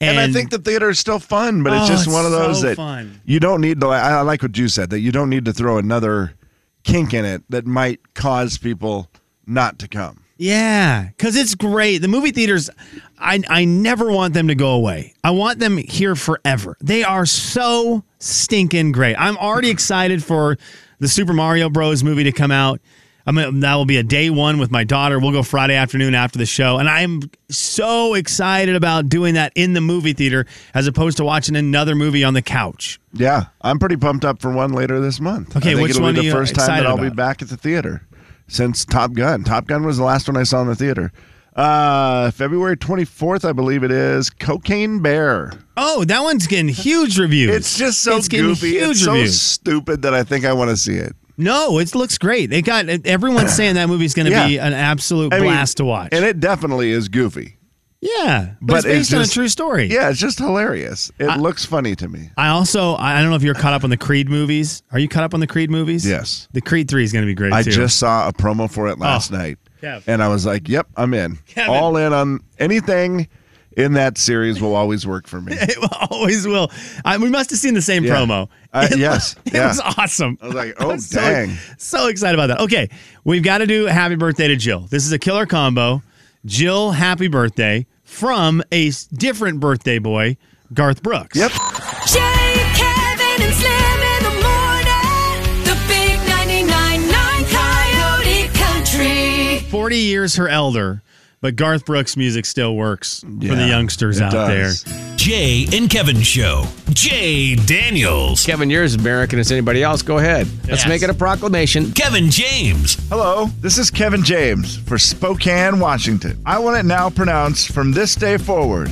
And, 0.00 0.18
I 0.18 0.30
think 0.32 0.50
the 0.50 0.58
theater 0.58 0.90
is 0.90 0.98
still 0.98 1.18
fun, 1.20 1.62
but 1.62 1.72
it's 1.72 1.84
Oh, 1.84 1.86
just 1.88 2.06
it's 2.06 2.14
one 2.14 2.26
of 2.26 2.32
those 2.32 2.60
so 2.60 2.66
that 2.68 2.76
fun. 2.76 3.20
you 3.24 3.38
don't 3.38 3.60
need 3.60 3.80
to. 3.80 3.86
I 3.86 4.10
I 4.10 4.20
like 4.22 4.42
what 4.42 4.58
you 4.58 4.66
said 4.68 4.90
that 4.90 4.98
you 4.98 5.12
don't 5.12 5.30
need 5.30 5.44
to 5.44 5.52
throw 5.52 5.78
another 5.78 6.34
kink 6.82 7.14
in 7.14 7.24
it 7.24 7.42
that 7.50 7.66
might 7.66 8.12
cause 8.14 8.58
people 8.58 9.08
not 9.46 9.78
to 9.78 9.86
come. 9.88 10.24
Yeah, 10.36 11.08
because 11.08 11.36
it's 11.36 11.54
great. 11.54 11.98
The 11.98 12.08
movie 12.08 12.30
theaters, 12.30 12.70
I 13.18 13.42
I 13.48 13.64
never 13.64 14.10
want 14.10 14.34
them 14.34 14.48
to 14.48 14.54
go 14.54 14.72
away. 14.72 15.14
I 15.22 15.30
want 15.30 15.58
them 15.58 15.76
here 15.76 16.14
forever. 16.16 16.76
They 16.80 17.04
are 17.04 17.26
so 17.26 18.02
stinking 18.18 18.92
great. 18.92 19.16
I'm 19.16 19.36
already 19.36 19.70
excited 19.70 20.24
for 20.24 20.56
the 20.98 21.08
Super 21.08 21.32
Mario 21.32 21.68
Bros. 21.68 22.02
movie 22.02 22.24
to 22.24 22.32
come 22.32 22.50
out. 22.50 22.80
I 23.24 23.30
mean, 23.30 23.60
that 23.60 23.76
will 23.76 23.84
be 23.84 23.98
a 23.98 24.02
day 24.02 24.30
one 24.30 24.58
with 24.58 24.72
my 24.72 24.82
daughter. 24.82 25.20
We'll 25.20 25.30
go 25.30 25.44
Friday 25.44 25.76
afternoon 25.76 26.14
after 26.14 26.38
the 26.38 26.46
show, 26.46 26.78
and 26.78 26.88
I'm 26.88 27.22
so 27.50 28.14
excited 28.14 28.74
about 28.74 29.08
doing 29.08 29.34
that 29.34 29.52
in 29.54 29.74
the 29.74 29.80
movie 29.80 30.12
theater 30.12 30.44
as 30.74 30.88
opposed 30.88 31.18
to 31.18 31.24
watching 31.24 31.54
another 31.54 31.94
movie 31.94 32.24
on 32.24 32.34
the 32.34 32.42
couch. 32.42 32.98
Yeah, 33.12 33.46
I'm 33.60 33.78
pretty 33.78 33.96
pumped 33.96 34.24
up 34.24 34.40
for 34.42 34.50
one 34.50 34.72
later 34.72 34.98
this 34.98 35.20
month. 35.20 35.56
Okay, 35.56 35.70
I 35.70 35.74
think 35.74 35.82
which 35.82 35.90
it'll 35.92 36.02
one 36.02 36.14
be 36.16 36.22
the 36.26 36.32
first 36.32 36.56
time 36.56 36.82
that 36.82 36.86
I'll 36.86 36.98
be 36.98 37.10
back 37.10 37.42
at 37.42 37.48
the 37.48 37.56
theater 37.56 38.02
since 38.48 38.84
Top 38.84 39.12
Gun. 39.12 39.44
Top 39.44 39.66
Gun 39.66 39.84
was 39.84 39.96
the 39.98 40.04
last 40.04 40.28
one 40.28 40.36
I 40.36 40.42
saw 40.42 40.60
in 40.62 40.68
the 40.68 40.74
theater. 40.76 41.12
Uh, 41.54 42.30
February 42.30 42.76
24th, 42.76 43.44
I 43.46 43.52
believe 43.52 43.82
it 43.84 43.90
is. 43.90 44.30
Cocaine 44.30 45.00
Bear. 45.00 45.52
Oh, 45.76 46.04
that 46.04 46.22
one's 46.22 46.46
getting 46.46 46.68
huge 46.68 47.18
reviews. 47.18 47.54
It's 47.54 47.76
just 47.78 48.00
so 48.02 48.16
It's 48.16 48.28
goofy. 48.28 48.78
It's 48.78 49.04
so 49.04 49.24
stupid 49.26 50.02
that 50.02 50.14
I 50.14 50.22
think 50.22 50.44
I 50.46 50.52
want 50.54 50.70
to 50.70 50.76
see 50.76 50.94
it. 50.94 51.14
No, 51.36 51.78
it 51.78 51.94
looks 51.94 52.18
great. 52.18 52.50
They 52.50 52.62
got 52.62 52.88
everyone's 52.88 53.54
saying 53.54 53.74
that 53.74 53.88
movie's 53.88 54.14
going 54.14 54.26
to 54.26 54.32
Yeah. 54.32 54.46
be 54.46 54.58
an 54.58 54.72
absolute 54.72 55.32
I 55.32 55.38
mean, 55.40 55.48
blast 55.48 55.78
to 55.78 55.84
watch. 55.84 56.10
And 56.12 56.24
it 56.24 56.40
definitely 56.40 56.90
is 56.90 57.08
goofy. 57.08 57.56
Yeah, 58.04 58.54
but, 58.60 58.66
But 58.66 58.76
it's 58.78 58.84
based 58.84 59.12
it's 59.12 59.14
on 59.14 59.20
a 59.22 59.26
true 59.26 59.48
story. 59.48 59.86
Yeah, 59.86 60.10
it's 60.10 60.18
just 60.18 60.38
hilarious. 60.38 61.12
It 61.20 61.38
looks 61.38 61.64
funny 61.64 61.94
to 61.94 62.08
me. 62.08 62.30
I 62.36 62.48
also 62.48 62.96
I 62.96 63.20
don't 63.20 63.30
know 63.30 63.36
if 63.36 63.42
you're 63.44 63.54
caught 63.54 63.72
up 63.74 63.84
on 63.84 63.90
the 63.90 63.96
Creed 63.96 64.28
movies. 64.28 64.82
Are 64.90 64.98
you 64.98 65.08
caught 65.08 65.22
up 65.22 65.34
on 65.34 65.40
the 65.40 65.46
Creed 65.46 65.70
movies? 65.70 66.04
Yes. 66.08 66.48
The 66.52 66.60
Creed 66.60 66.88
Three 66.88 67.04
is 67.04 67.12
going 67.12 67.22
to 67.22 67.26
be 67.26 67.34
great 67.34 67.52
I 67.52 67.62
too. 67.62 67.70
just 67.70 67.98
saw 68.00 68.26
a 68.28 68.32
promo 68.32 68.68
for 68.70 68.88
it 68.88 68.98
last 68.98 69.32
Oh, 69.32 69.36
night. 69.36 69.58
Kev. 69.80 70.02
And 70.08 70.20
I 70.22 70.26
was 70.28 70.44
like, 70.44 70.68
yep, 70.68 70.88
I'm 70.96 71.14
in. 71.14 71.38
Kevin. 71.46 71.72
All 71.72 71.96
in 71.96 72.12
on 72.12 72.40
anything 72.58 73.28
in 73.76 73.92
that 73.94 74.18
series 74.18 74.60
will 74.60 74.74
always 74.74 75.06
work 75.06 75.26
for 75.28 75.40
me. 75.40 75.52
it 75.56 75.78
always 76.10 76.46
will. 76.46 76.70
I, 77.04 77.16
we 77.18 77.30
must 77.30 77.50
have 77.50 77.58
seen 77.60 77.74
the 77.74 77.82
same 77.82 78.04
Yeah. 78.04 78.16
promo. 78.16 78.48
Uh, 78.72 78.88
It 78.90 78.98
yes, 78.98 79.36
It 79.46 79.54
yeah. 79.54 79.68
was 79.68 79.80
awesome. 79.80 80.38
I 80.42 80.46
was 80.46 80.54
like, 80.54 80.74
oh, 80.80 80.96
so- 80.98 81.20
dang. 81.20 81.56
So, 81.78 82.08
excited 82.08 82.34
about 82.38 82.48
that. 82.48 82.60
Okay, 82.64 82.90
we've 83.24 83.42
got 83.44 83.58
to 83.58 83.66
do 83.66 83.86
happy 83.86 84.14
birthday 84.16 84.48
to 84.48 84.56
Jill. 84.56 84.80
This 84.90 85.06
is 85.06 85.12
a 85.12 85.18
killer 85.18 85.46
combo. 85.46 86.02
Jill, 86.44 86.90
happy 86.90 87.28
birthday 87.28 87.86
from 88.12 88.62
a 88.70 88.90
different 89.14 89.58
birthday 89.58 89.98
boy, 89.98 90.36
Garth 90.72 91.02
Brooks. 91.02 91.36
Yep. 91.36 91.50
Jay, 91.50 92.54
Kevin, 92.76 93.42
and 93.42 93.54
Slim 93.54 94.00
in 94.12 94.22
the 94.22 94.36
morning. 94.44 95.64
The 95.64 95.76
big 95.88 96.18
99.9 96.28 97.48
Coyote 97.50 98.48
Country. 98.54 99.70
40 99.70 99.96
years 99.96 100.36
her 100.36 100.48
elder, 100.48 101.02
but 101.42 101.56
Garth 101.56 101.84
Brooks 101.84 102.16
music 102.16 102.46
still 102.46 102.74
works 102.74 103.20
for 103.20 103.26
the 103.54 103.66
youngsters 103.66 104.20
out 104.20 104.32
does. 104.32 104.84
there. 104.84 105.16
Jay 105.16 105.66
and 105.72 105.90
Kevin 105.90 106.22
Show. 106.22 106.64
Jay 106.90 107.54
Daniels. 107.56 108.46
Kevin, 108.46 108.70
you're 108.70 108.84
as 108.84 108.94
American 108.94 109.38
as 109.38 109.52
anybody 109.52 109.82
else. 109.82 110.00
Go 110.02 110.18
ahead. 110.18 110.46
Let's 110.68 110.82
Yes. 110.82 110.88
make 110.88 111.02
it 111.02 111.10
a 111.10 111.14
proclamation. 111.14 111.92
Kevin 111.92 112.30
James. 112.30 112.96
Hello, 113.10 113.50
this 113.60 113.76
is 113.76 113.90
Kevin 113.90 114.22
James 114.24 114.76
for 114.86 114.98
Spokane, 114.98 115.78
Washington. 115.78 116.40
I 116.46 116.58
want 116.58 116.78
it 116.78 116.84
now 116.84 117.10
pronounced 117.10 117.72
from 117.72 117.92
this 117.92 118.14
day 118.14 118.38
forward 118.38 118.90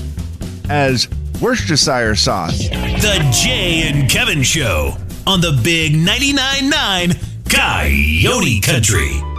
as 0.68 1.08
Worcestershire 1.40 2.14
sauce. 2.16 2.58
The 2.68 3.28
Jay 3.32 3.88
and 3.88 4.10
Kevin 4.10 4.42
Show 4.42 4.96
on 5.26 5.40
the 5.40 5.58
Big 5.62 5.94
99.9 5.94 6.68
9 6.70 7.12
Coyote 7.48 8.60
Country. 8.60 9.29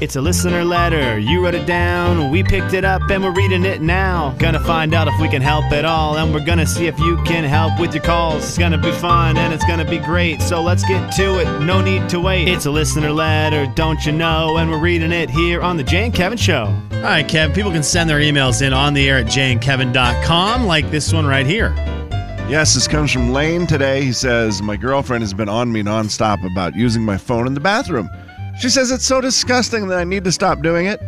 It's 0.00 0.16
a 0.16 0.20
listener 0.22 0.64
letter. 0.64 1.18
You 1.18 1.44
wrote 1.44 1.54
it 1.54 1.66
down. 1.66 2.30
We 2.30 2.42
picked 2.42 2.72
it 2.72 2.86
up 2.86 3.02
and 3.10 3.22
we're 3.22 3.34
reading 3.34 3.66
it 3.66 3.82
now. 3.82 4.34
Gonna 4.38 4.58
find 4.60 4.94
out 4.94 5.08
if 5.08 5.20
we 5.20 5.28
can 5.28 5.42
help 5.42 5.66
at 5.72 5.84
all. 5.84 6.16
And 6.16 6.32
we're 6.32 6.44
gonna 6.44 6.66
see 6.66 6.86
if 6.86 6.98
you 6.98 7.22
can 7.24 7.44
help 7.44 7.78
with 7.78 7.94
your 7.94 8.02
calls. 8.02 8.42
It's 8.44 8.56
gonna 8.56 8.78
be 8.78 8.92
fun 8.92 9.36
and 9.36 9.52
it's 9.52 9.64
gonna 9.66 9.84
be 9.84 9.98
great. 9.98 10.40
So 10.40 10.62
let's 10.62 10.84
get 10.84 11.12
to 11.16 11.40
it. 11.40 11.60
No 11.60 11.82
need 11.82 12.08
to 12.08 12.18
wait. 12.18 12.48
It's 12.48 12.64
a 12.64 12.70
listener 12.70 13.10
letter, 13.10 13.70
don't 13.74 14.02
you 14.06 14.12
know? 14.12 14.56
And 14.56 14.70
we're 14.70 14.78
reading 14.78 15.12
it 15.12 15.28
here 15.28 15.60
on 15.60 15.76
The 15.76 15.84
Jay 15.84 16.06
and 16.06 16.14
Kevin 16.14 16.38
Show. 16.38 16.74
All 16.92 17.02
right, 17.02 17.26
Kev, 17.26 17.54
people 17.54 17.70
can 17.70 17.82
send 17.82 18.08
their 18.08 18.20
emails 18.20 18.62
in 18.62 18.72
on 18.72 18.94
the 18.94 19.06
air 19.06 19.18
at 19.18 19.26
jayandkevin.com, 19.26 20.64
like 20.64 20.90
this 20.90 21.12
one 21.12 21.26
right 21.26 21.46
here. 21.46 21.74
Yes, 22.48 22.74
this 22.74 22.88
comes 22.88 23.12
from 23.12 23.32
Lane 23.32 23.66
today. 23.66 24.02
He 24.02 24.14
says, 24.14 24.62
My 24.62 24.76
girlfriend 24.76 25.22
has 25.22 25.34
been 25.34 25.50
on 25.50 25.70
me 25.70 25.82
nonstop 25.82 26.42
about 26.50 26.74
using 26.74 27.04
my 27.04 27.18
phone 27.18 27.46
in 27.46 27.52
the 27.52 27.60
bathroom. 27.60 28.08
She 28.60 28.68
says 28.68 28.90
it's 28.90 29.06
so 29.06 29.22
disgusting 29.22 29.88
that 29.88 29.98
I 29.98 30.04
need 30.04 30.22
to 30.24 30.32
stop 30.32 30.60
doing 30.60 30.84
it. 30.84 31.00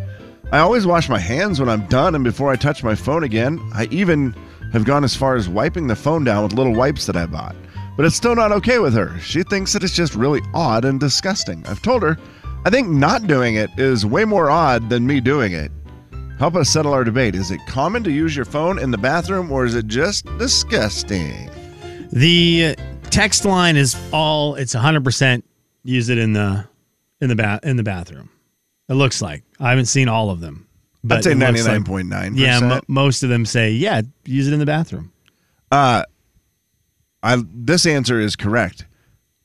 I 0.53 0.61
always 0.61 0.87
wash 0.87 1.11
my 1.11 1.19
hands 1.19 1.61
when 1.61 1.69
I'm 1.69 1.87
done 1.89 2.15
and 2.15 2.25
before 2.25 2.51
I 2.51 2.57
touch 2.57 2.83
my 2.83 2.95
phone 2.95 3.25
again. 3.25 3.61
I 3.75 3.89
even 3.91 4.35
have 4.73 4.87
gone 4.87 5.05
as 5.05 5.15
far 5.15 5.37
as 5.37 5.51
wiping 5.51 5.87
the 5.87 5.95
phone 5.95 6.25
down 6.25 6.45
with 6.45 6.55
little 6.55 6.75
wipes 6.75 7.05
that 7.05 7.17
I 7.17 7.27
bought. 7.27 7.55
But 7.95 8.07
it's 8.07 8.17
still 8.17 8.35
not 8.35 8.53
okay 8.53 8.79
with 8.79 8.95
her. 8.95 9.19
She 9.21 9.43
thinks 9.43 9.75
that 9.75 9.85
it's 9.85 9.95
just 9.95 10.15
really 10.15 10.41
odd 10.55 10.87
and 10.87 10.99
disgusting. 10.99 11.63
I've 11.67 11.83
told 11.83 12.03
her 12.03 12.17
I 12.65 12.71
think 12.71 12.89
not 12.89 13.27
doing 13.27 13.57
it 13.57 13.69
is 13.77 14.07
way 14.07 14.25
more 14.25 14.49
odd 14.49 14.89
than 14.89 15.07
me 15.07 15.21
doing 15.21 15.53
it. 15.53 15.71
Help 16.39 16.55
us 16.55 16.71
settle 16.71 16.95
our 16.95 17.05
debate. 17.05 17.35
Is 17.35 17.51
it 17.51 17.61
common 17.67 18.03
to 18.05 18.11
use 18.11 18.35
your 18.35 18.47
phone 18.47 18.79
in 18.79 18.93
the 18.93 18.99
bathroom 18.99 19.53
or 19.53 19.67
is 19.67 19.75
it 19.75 19.89
just 19.89 20.25
disgusting? 20.39 21.51
The 22.11 22.77
text 23.11 23.45
line 23.45 23.77
is 23.77 23.95
all 24.11 24.55
it's 24.55 24.75
100% 24.75 25.43
use 25.85 26.09
it 26.09 26.17
in 26.17 26.33
the 26.33 26.72
in 27.23 27.29
the 27.29 27.37
bath 27.37 27.61
in 27.65 27.77
the 27.77 27.83
bathroom. 27.83 28.29
It 28.89 28.95
looks 28.95 29.23
like. 29.23 29.45
I 29.61 29.71
haven't 29.71 29.87
seen 29.87 30.09
all 30.09 30.29
of 30.29 30.41
them. 30.41 30.67
But 31.05 31.19
I'd 31.19 31.25
say 31.25 31.33
it 31.33 31.39
looks 31.39 31.67
like- 31.67 31.81
99.9%. 31.85 32.37
Yeah, 32.39 32.61
mo- 32.61 32.81
most 32.89 33.23
of 33.23 33.29
them 33.31 33.47
say, 33.47 33.71
yeah, 33.71 34.03
use 34.25 34.47
it 34.49 34.53
in 34.53 34.59
the 34.59 34.67
bathroom. 34.67 35.13
Uh, 35.71 36.03
I 37.23 37.43
this 37.55 37.87
answer 37.87 38.21
is 38.21 38.37
correct. 38.37 38.85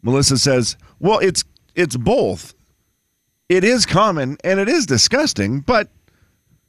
Melissa 0.02 0.38
says, 0.38 0.76
"Well, 1.00 1.20
it's 1.20 1.44
it's 1.76 1.96
both. 1.96 2.54
It 3.50 3.64
is 3.64 3.86
common 3.86 4.38
and 4.44 4.60
it 4.60 4.68
is 4.68 4.86
disgusting, 4.86 5.62
but 5.62 5.90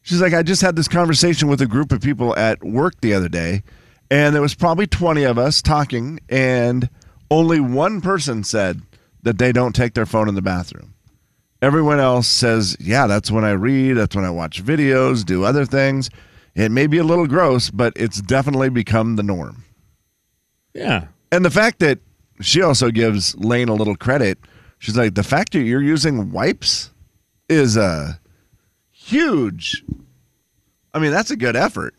she's 0.02 0.20
like, 0.20 0.32
I 0.34 0.42
just 0.42 0.62
had 0.62 0.76
this 0.76 0.86
conversation 0.88 1.48
with 1.48 1.60
a 1.60 1.66
group 1.66 1.90
of 1.90 2.00
people 2.00 2.36
at 2.36 2.62
work 2.62 3.00
the 3.00 3.14
other 3.14 3.28
day, 3.28 3.62
and 4.10 4.34
there 4.34 4.42
was 4.42 4.54
probably 4.54 4.86
20 4.86 5.24
of 5.24 5.38
us 5.38 5.60
talking, 5.60 6.20
and 6.28 6.88
only 7.30 7.58
one 7.58 8.00
person 8.00 8.44
said 8.44 8.82
that 9.22 9.38
they 9.38 9.50
don't 9.50 9.74
take 9.74 9.94
their 9.94 10.06
phone 10.06 10.28
in 10.28 10.34
the 10.36 10.42
bathroom. 10.42 10.94
Everyone 11.60 11.98
else 11.98 12.28
says, 12.28 12.76
Yeah, 12.80 13.06
that's 13.06 13.30
when 13.30 13.44
I 13.44 13.52
read, 13.52 13.94
that's 13.94 14.14
when 14.14 14.24
I 14.24 14.30
watch 14.30 14.64
videos, 14.64 15.24
do 15.24 15.44
other 15.44 15.64
things. 15.64 16.10
It 16.54 16.70
may 16.70 16.86
be 16.86 16.98
a 16.98 17.04
little 17.04 17.26
gross, 17.26 17.70
but 17.70 17.92
it's 17.96 18.20
definitely 18.20 18.68
become 18.68 19.16
the 19.16 19.22
norm. 19.22 19.64
Yeah. 20.74 21.06
And 21.30 21.44
the 21.44 21.50
fact 21.50 21.78
that 21.80 21.98
she 22.40 22.62
also 22.62 22.90
gives 22.90 23.36
Lane 23.36 23.68
a 23.68 23.74
little 23.74 23.96
credit, 23.96 24.38
she's 24.78 24.96
like, 24.96 25.14
the 25.14 25.22
fact 25.22 25.52
that 25.52 25.60
you're 25.60 25.82
using 25.82 26.32
wipes 26.32 26.90
is 27.48 27.76
a 27.76 28.20
huge. 28.90 29.84
I 30.94 30.98
mean, 30.98 31.10
that's 31.10 31.30
a 31.30 31.36
good 31.36 31.56
effort. 31.56 31.94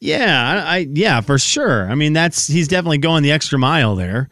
Yeah, 0.00 0.62
I, 0.66 0.76
I 0.76 0.88
yeah, 0.92 1.20
for 1.20 1.38
sure. 1.38 1.90
I 1.90 1.94
mean, 1.94 2.12
that's 2.12 2.46
he's 2.46 2.68
definitely 2.68 2.98
going 2.98 3.22
the 3.22 3.32
extra 3.32 3.58
mile 3.58 3.96
there. 3.96 4.28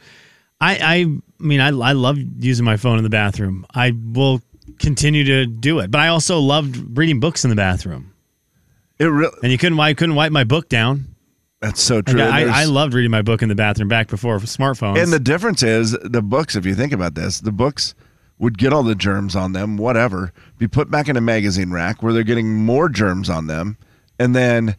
I 0.60 0.78
I 0.82 1.06
mean, 1.46 1.60
I 1.60 1.68
I 1.68 1.92
love 1.92 2.18
using 2.38 2.64
my 2.64 2.76
phone 2.76 2.98
in 2.98 3.04
the 3.04 3.10
bathroom. 3.10 3.66
I 3.74 3.92
will 4.12 4.42
continue 4.78 5.24
to 5.24 5.46
do 5.46 5.78
it, 5.78 5.90
but 5.90 6.00
I 6.00 6.08
also 6.08 6.38
loved 6.38 6.98
reading 6.98 7.20
books 7.20 7.44
in 7.44 7.50
the 7.50 7.56
bathroom. 7.56 8.12
It 8.98 9.06
really 9.06 9.36
And 9.42 9.52
you 9.52 9.58
couldn't 9.58 9.78
I 9.78 9.94
couldn't 9.94 10.14
wipe 10.14 10.32
my 10.32 10.44
book 10.44 10.68
down. 10.68 11.14
that's 11.60 11.82
so 11.82 12.00
true. 12.02 12.20
And 12.20 12.32
I, 12.32 12.62
I 12.62 12.64
loved 12.64 12.94
reading 12.94 13.10
my 13.10 13.22
book 13.22 13.42
in 13.42 13.48
the 13.48 13.54
bathroom 13.54 13.88
back 13.88 14.08
before 14.08 14.38
smartphones. 14.40 15.02
And 15.02 15.12
the 15.12 15.20
difference 15.20 15.62
is 15.62 15.92
the 16.02 16.22
books, 16.22 16.56
if 16.56 16.66
you 16.66 16.74
think 16.74 16.92
about 16.92 17.14
this, 17.14 17.40
the 17.40 17.52
books 17.52 17.94
would 18.38 18.58
get 18.58 18.72
all 18.72 18.82
the 18.82 18.94
germs 18.94 19.36
on 19.36 19.52
them, 19.52 19.76
whatever, 19.76 20.32
be 20.58 20.68
put 20.68 20.90
back 20.90 21.08
in 21.08 21.16
a 21.16 21.20
magazine 21.20 21.70
rack 21.70 22.02
where 22.02 22.12
they're 22.12 22.22
getting 22.22 22.54
more 22.54 22.88
germs 22.88 23.30
on 23.30 23.46
them. 23.46 23.76
And 24.18 24.34
then 24.34 24.76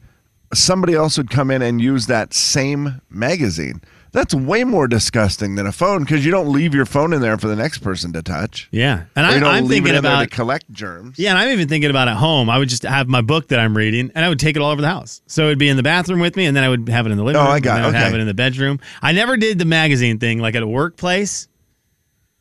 somebody 0.53 0.93
else 0.93 1.17
would 1.17 1.29
come 1.29 1.49
in 1.49 1.61
and 1.61 1.81
use 1.81 2.07
that 2.07 2.33
same 2.33 3.01
magazine. 3.09 3.81
That's 4.15 4.33
way 4.33 4.63
more 4.63 4.87
disgusting 4.87 5.55
than 5.55 5.67
a 5.67 5.73
phone 5.73 6.03
because 6.03 6.23
you 6.25 6.31
don't 6.31 6.49
leave 6.49 6.73
your 6.73 6.85
phone 6.85 7.11
in 7.11 7.19
there 7.21 7.37
for 7.37 7.49
the 7.49 7.55
next 7.55 7.79
person 7.79 8.13
to 8.13 8.23
touch. 8.23 8.69
yeah, 8.71 9.03
and 9.15 9.25
I, 9.25 9.35
I'm 9.57 9.67
thinking 9.67 9.93
it 9.93 9.97
in 9.97 10.03
there 10.03 10.13
about 10.13 10.21
to 10.21 10.27
collect 10.27 10.71
germs. 10.71 11.19
Yeah, 11.19 11.31
and 11.31 11.37
I'm 11.37 11.49
even 11.49 11.67
thinking 11.67 11.89
about 11.89 12.07
at 12.07 12.15
home. 12.15 12.49
I 12.49 12.57
would 12.57 12.69
just 12.69 12.83
have 12.83 13.09
my 13.09 13.19
book 13.21 13.49
that 13.49 13.59
I'm 13.59 13.75
reading, 13.75 14.11
and 14.15 14.23
I 14.23 14.29
would 14.29 14.39
take 14.39 14.55
it 14.55 14.61
all 14.61 14.71
over 14.71 14.81
the 14.81 14.87
house. 14.87 15.21
So 15.27 15.47
it'd 15.47 15.59
be 15.59 15.67
in 15.67 15.75
the 15.75 15.83
bathroom 15.83 16.21
with 16.21 16.37
me, 16.37 16.45
and 16.45 16.55
then 16.55 16.63
I 16.63 16.69
would 16.69 16.87
have 16.87 17.05
it 17.05 17.11
in 17.11 17.17
the 17.17 17.23
living 17.25 17.41
Oh, 17.41 17.43
room. 17.43 17.51
I 17.51 17.59
got- 17.59 17.75
and 17.75 17.79
then 17.79 17.83
I 17.83 17.87
would 17.87 17.95
have 18.05 18.13
it 18.13 18.19
in 18.21 18.27
the 18.27 18.33
bedroom. 18.33 18.79
I 19.01 19.11
never 19.11 19.35
did 19.35 19.59
the 19.59 19.65
magazine 19.65 20.17
thing, 20.17 20.39
like 20.39 20.55
at 20.55 20.63
a 20.63 20.67
workplace. 20.67 21.47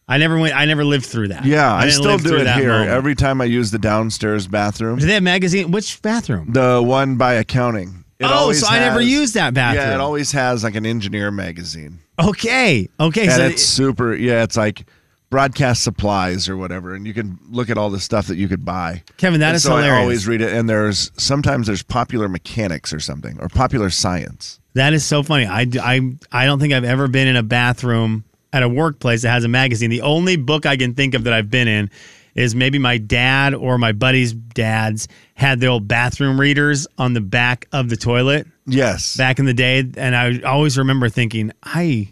I 0.06 0.18
never 0.18 0.38
went. 0.38 0.54
I 0.54 0.66
never 0.66 0.84
lived 0.84 1.06
through 1.06 1.28
that. 1.28 1.44
Yeah, 1.44 1.74
I, 1.74 1.86
didn't 1.86 1.94
still 1.94 2.18
do 2.18 2.36
it 2.36 2.46
here. 2.46 2.68
moment. 2.68 2.90
Every 2.90 3.14
time 3.14 3.40
I 3.40 3.46
use 3.46 3.70
the 3.70 3.78
downstairs 3.78 4.46
bathroom, 4.46 4.98
Do 4.98 5.06
they 5.06 5.14
have 5.14 5.22
magazine? 5.22 5.70
Which 5.70 6.00
bathroom? 6.02 6.52
the 6.52 6.82
one 6.84 7.16
by 7.16 7.34
accounting. 7.34 8.03
It 8.18 8.26
oh, 8.28 8.52
so 8.52 8.66
I 8.68 8.78
never 8.78 9.00
used 9.00 9.34
that 9.34 9.54
bathroom. 9.54 9.86
Yeah, 9.88 9.94
it 9.94 10.00
always 10.00 10.30
has 10.32 10.62
like 10.62 10.74
an 10.76 10.86
engineer 10.86 11.30
magazine. 11.30 11.98
okay, 12.18 12.88
okay. 13.00 13.22
and 13.22 13.32
so 13.32 13.46
it's 13.46 13.64
super 13.64 14.14
yeah 14.14 14.44
it's 14.44 14.56
like 14.56 14.86
broadcast 15.30 15.82
supplies 15.82 16.48
or 16.48 16.56
whatever 16.56 16.94
and 16.94 17.08
you 17.08 17.12
can 17.12 17.36
look 17.50 17.68
at 17.68 17.76
all 17.76 17.90
the 17.90 17.98
stuff 17.98 18.28
that 18.28 18.36
you 18.36 18.46
could 18.46 18.64
buy 18.64 19.02
Kevin, 19.16 19.40
that 19.40 19.48
and 19.48 19.56
is 19.56 19.64
so 19.64 19.74
i 19.74 19.90
always 19.90 20.28
read 20.28 20.40
it 20.40 20.52
and 20.52 20.68
there's 20.68 21.10
sometimes 21.16 21.66
there's 21.66 21.82
popular 21.82 22.28
mechanics 22.28 22.92
or 22.92 23.00
something 23.00 23.36
or 23.40 23.48
popular 23.48 23.90
science 23.90 24.60
That 24.74 24.92
is 24.92 25.04
so 25.04 25.24
funny. 25.24 25.46
I, 25.46 25.66
I, 25.82 26.00
I 26.30 26.46
don't 26.46 26.60
think 26.60 26.72
I've 26.72 26.84
ever 26.84 27.08
been 27.08 27.26
in 27.26 27.34
a 27.34 27.42
bathroom 27.42 28.22
at 28.52 28.62
a 28.62 28.68
workplace 28.68 29.22
that 29.22 29.30
has 29.30 29.42
a 29.42 29.48
magazine. 29.48 29.90
The 29.90 30.02
only 30.02 30.36
book 30.36 30.66
I 30.66 30.76
can 30.76 30.94
think 30.94 31.14
of 31.14 31.24
that 31.24 31.32
I've 31.32 31.50
been 31.50 31.66
in 31.66 31.90
is 32.34 32.54
maybe 32.54 32.78
my 32.78 32.98
dad 32.98 33.54
or 33.54 33.78
my 33.78 33.92
buddy's 33.92 34.32
dads 34.32 35.06
had 35.34 35.60
the 35.60 35.66
old 35.66 35.86
bathroom 35.88 36.40
readers 36.40 36.86
on 36.98 37.12
the 37.14 37.20
back 37.20 37.66
of 37.72 37.88
the 37.90 37.96
toilet 37.96 38.46
yes 38.66 39.16
back 39.16 39.38
in 39.38 39.44
the 39.44 39.54
day. 39.54 39.80
And 39.96 40.16
I 40.16 40.40
always 40.40 40.76
remember 40.78 41.08
thinking, 41.08 41.52
I 41.62 42.08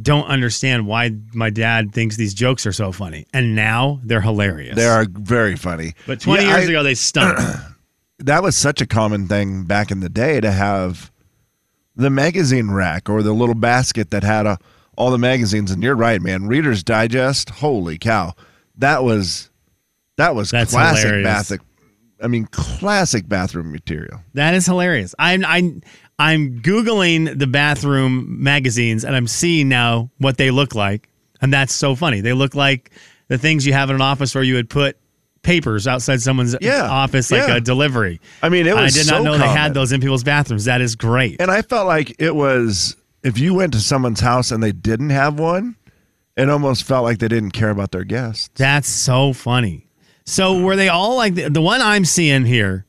don't 0.00 0.26
understand 0.26 0.86
why 0.86 1.10
my 1.34 1.50
dad 1.50 1.92
thinks 1.92 2.16
these 2.16 2.32
jokes 2.34 2.64
are 2.66 2.72
so 2.72 2.90
funny. 2.92 3.26
And 3.34 3.54
now 3.54 4.00
they're 4.04 4.20
hilarious. 4.20 4.76
they 4.76 4.86
are 4.86 5.06
very 5.10 5.56
funny 5.56 5.94
But 6.06 6.20
20 6.20 6.42
Yeah, 6.42 6.56
years 6.56 6.66
I- 6.68 6.70
ago, 6.70 6.82
they 6.82 6.94
stunk. 6.94 7.38
that 8.18 8.42
was 8.42 8.56
such 8.56 8.80
a 8.80 8.86
common 8.86 9.28
thing 9.28 9.64
back 9.64 9.90
in 9.90 10.00
the 10.00 10.08
day 10.08 10.40
to 10.40 10.50
have 10.52 11.10
the 11.96 12.10
magazine 12.10 12.70
rack 12.70 13.08
or 13.10 13.22
the 13.22 13.32
little 13.32 13.54
basket 13.54 14.10
that 14.10 14.22
had 14.22 14.46
a, 14.46 14.58
all 14.96 15.10
the 15.10 15.18
magazines 15.18 15.70
and 15.70 15.82
you're 15.82 15.94
right 15.96 16.20
man 16.22 16.46
reader's 16.46 16.82
digest 16.82 17.50
holy 17.50 17.96
cow 17.98 18.32
that 18.80 19.02
was 19.04 19.48
that 20.16 20.34
was 20.34 20.50
That's 20.50 20.72
classic 20.72 21.04
hilarious. 21.06 21.48
bath 21.50 21.58
i 22.22 22.26
mean 22.26 22.46
classic 22.50 23.26
bathroom 23.28 23.72
material 23.72 24.20
That 24.34 24.52
is 24.54 24.66
hilarious. 24.66 25.14
I'm 25.18 25.44
I'm 25.44 25.82
I'm 26.18 26.60
googling 26.60 27.38
the 27.38 27.46
bathroom 27.46 28.42
magazines 28.42 29.04
and 29.06 29.16
I'm 29.16 29.26
seeing 29.26 29.70
now 29.70 30.10
what 30.18 30.36
they 30.36 30.50
look 30.50 30.74
like, 30.74 31.08
and 31.40 31.50
that's 31.50 31.72
so 31.74 31.94
funny. 31.94 32.20
They 32.20 32.34
look 32.34 32.54
like 32.54 32.90
the 33.28 33.38
things 33.38 33.64
you 33.66 33.72
have 33.72 33.88
in 33.88 33.94
an 33.96 34.02
office 34.02 34.34
where 34.34 34.44
you 34.44 34.54
would 34.56 34.68
put 34.68 34.98
papers 35.42 35.86
outside 35.88 36.20
someone's 36.20 36.54
Yeah, 36.60 36.82
office, 36.90 37.30
like 37.30 37.48
yeah. 37.48 37.56
a 37.56 37.60
delivery. 37.62 38.20
I 38.42 38.50
mean, 38.50 38.66
it 38.66 38.76
was 38.76 38.94
I 38.94 39.00
did 39.00 39.10
not 39.10 39.18
so 39.18 39.22
know 39.22 39.38
they 39.38 39.48
had 39.48 39.72
those 39.72 39.92
in 39.92 40.02
people's 40.02 40.22
bathrooms. 40.24 40.66
That 40.66 40.82
is 40.82 40.94
great. 40.94 41.40
And 41.40 41.50
I 41.50 41.62
felt 41.62 41.86
like 41.86 42.14
it 42.18 42.34
was 42.36 42.96
if 43.22 43.38
you 43.38 43.54
went 43.54 43.72
to 43.72 43.80
someone's 43.80 44.20
house 44.20 44.50
and 44.50 44.62
they 44.62 44.72
didn't 44.72 45.10
have 45.10 45.38
one, 45.40 45.74
it 46.40 46.48
almost 46.50 46.84
felt 46.84 47.04
like 47.04 47.18
they 47.18 47.28
didn't 47.28 47.50
care 47.50 47.70
about 47.70 47.90
their 47.90 48.04
guests. 48.04 48.50
That's 48.54 48.88
so 48.88 49.32
funny. 49.32 49.86
So 50.24 50.60
were 50.60 50.76
they 50.76 50.88
all 50.88 51.16
like 51.16 51.34
the, 51.34 51.48
the 51.48 51.60
one 51.60 51.80
I'm 51.80 52.04
seeing 52.04 52.44
here 52.44 52.86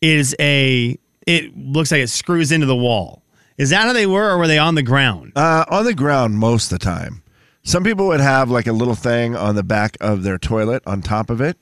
is 0.00 0.36
a 0.38 0.98
it 1.26 1.56
looks 1.56 1.90
like 1.90 2.02
it 2.02 2.10
screws 2.10 2.52
into 2.52 2.66
the 2.66 2.76
wall. 2.76 3.22
Is 3.58 3.70
that 3.70 3.86
how 3.86 3.92
they 3.92 4.06
were, 4.06 4.30
or 4.30 4.38
were 4.38 4.46
they 4.46 4.58
on 4.58 4.74
the 4.74 4.82
ground? 4.82 5.32
Uh, 5.34 5.64
on 5.70 5.84
the 5.84 5.94
ground 5.94 6.38
most 6.38 6.70
of 6.70 6.78
the 6.78 6.84
time. 6.84 7.22
Some 7.62 7.82
people 7.82 8.06
would 8.08 8.20
have 8.20 8.50
like 8.50 8.66
a 8.66 8.72
little 8.72 8.94
thing 8.94 9.34
on 9.34 9.56
the 9.56 9.64
back 9.64 9.96
of 10.00 10.22
their 10.22 10.38
toilet 10.38 10.82
on 10.86 11.02
top 11.02 11.30
of 11.30 11.40
it 11.40 11.58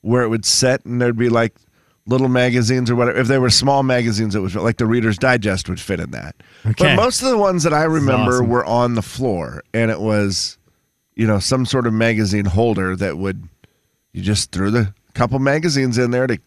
where 0.00 0.22
it 0.22 0.28
would 0.28 0.44
set 0.44 0.84
and 0.84 1.00
there'd 1.00 1.16
be 1.16 1.28
like 1.28 1.54
little 2.06 2.28
magazines 2.28 2.90
or 2.90 2.96
whatever. 2.96 3.18
If 3.18 3.26
they 3.28 3.38
were 3.38 3.50
small 3.50 3.82
magazines, 3.82 4.34
it 4.34 4.40
was 4.40 4.54
like 4.54 4.78
the 4.78 4.86
Reader's 4.86 5.18
Digest 5.18 5.68
would 5.68 5.80
fit 5.80 6.00
in 6.00 6.10
that. 6.12 6.36
Okay. 6.64 6.84
But 6.84 6.96
most 6.96 7.22
of 7.22 7.28
the 7.28 7.36
ones 7.36 7.64
that 7.64 7.74
I 7.74 7.84
remember 7.84 8.36
awesome. 8.36 8.48
were 8.48 8.64
on 8.64 8.94
the 8.94 9.02
floor 9.02 9.62
and 9.74 9.90
it 9.90 10.00
was, 10.00 10.58
you 11.14 11.26
know, 11.26 11.38
some 11.38 11.64
sort 11.66 11.86
of 11.86 11.92
magazine 11.92 12.44
holder 12.44 12.96
that 12.96 13.18
would, 13.18 13.48
you 14.12 14.22
just 14.22 14.52
threw 14.52 14.70
the 14.70 14.92
couple 15.14 15.38
magazines 15.38 15.98
in 15.98 16.10
there 16.10 16.26
to 16.26 16.38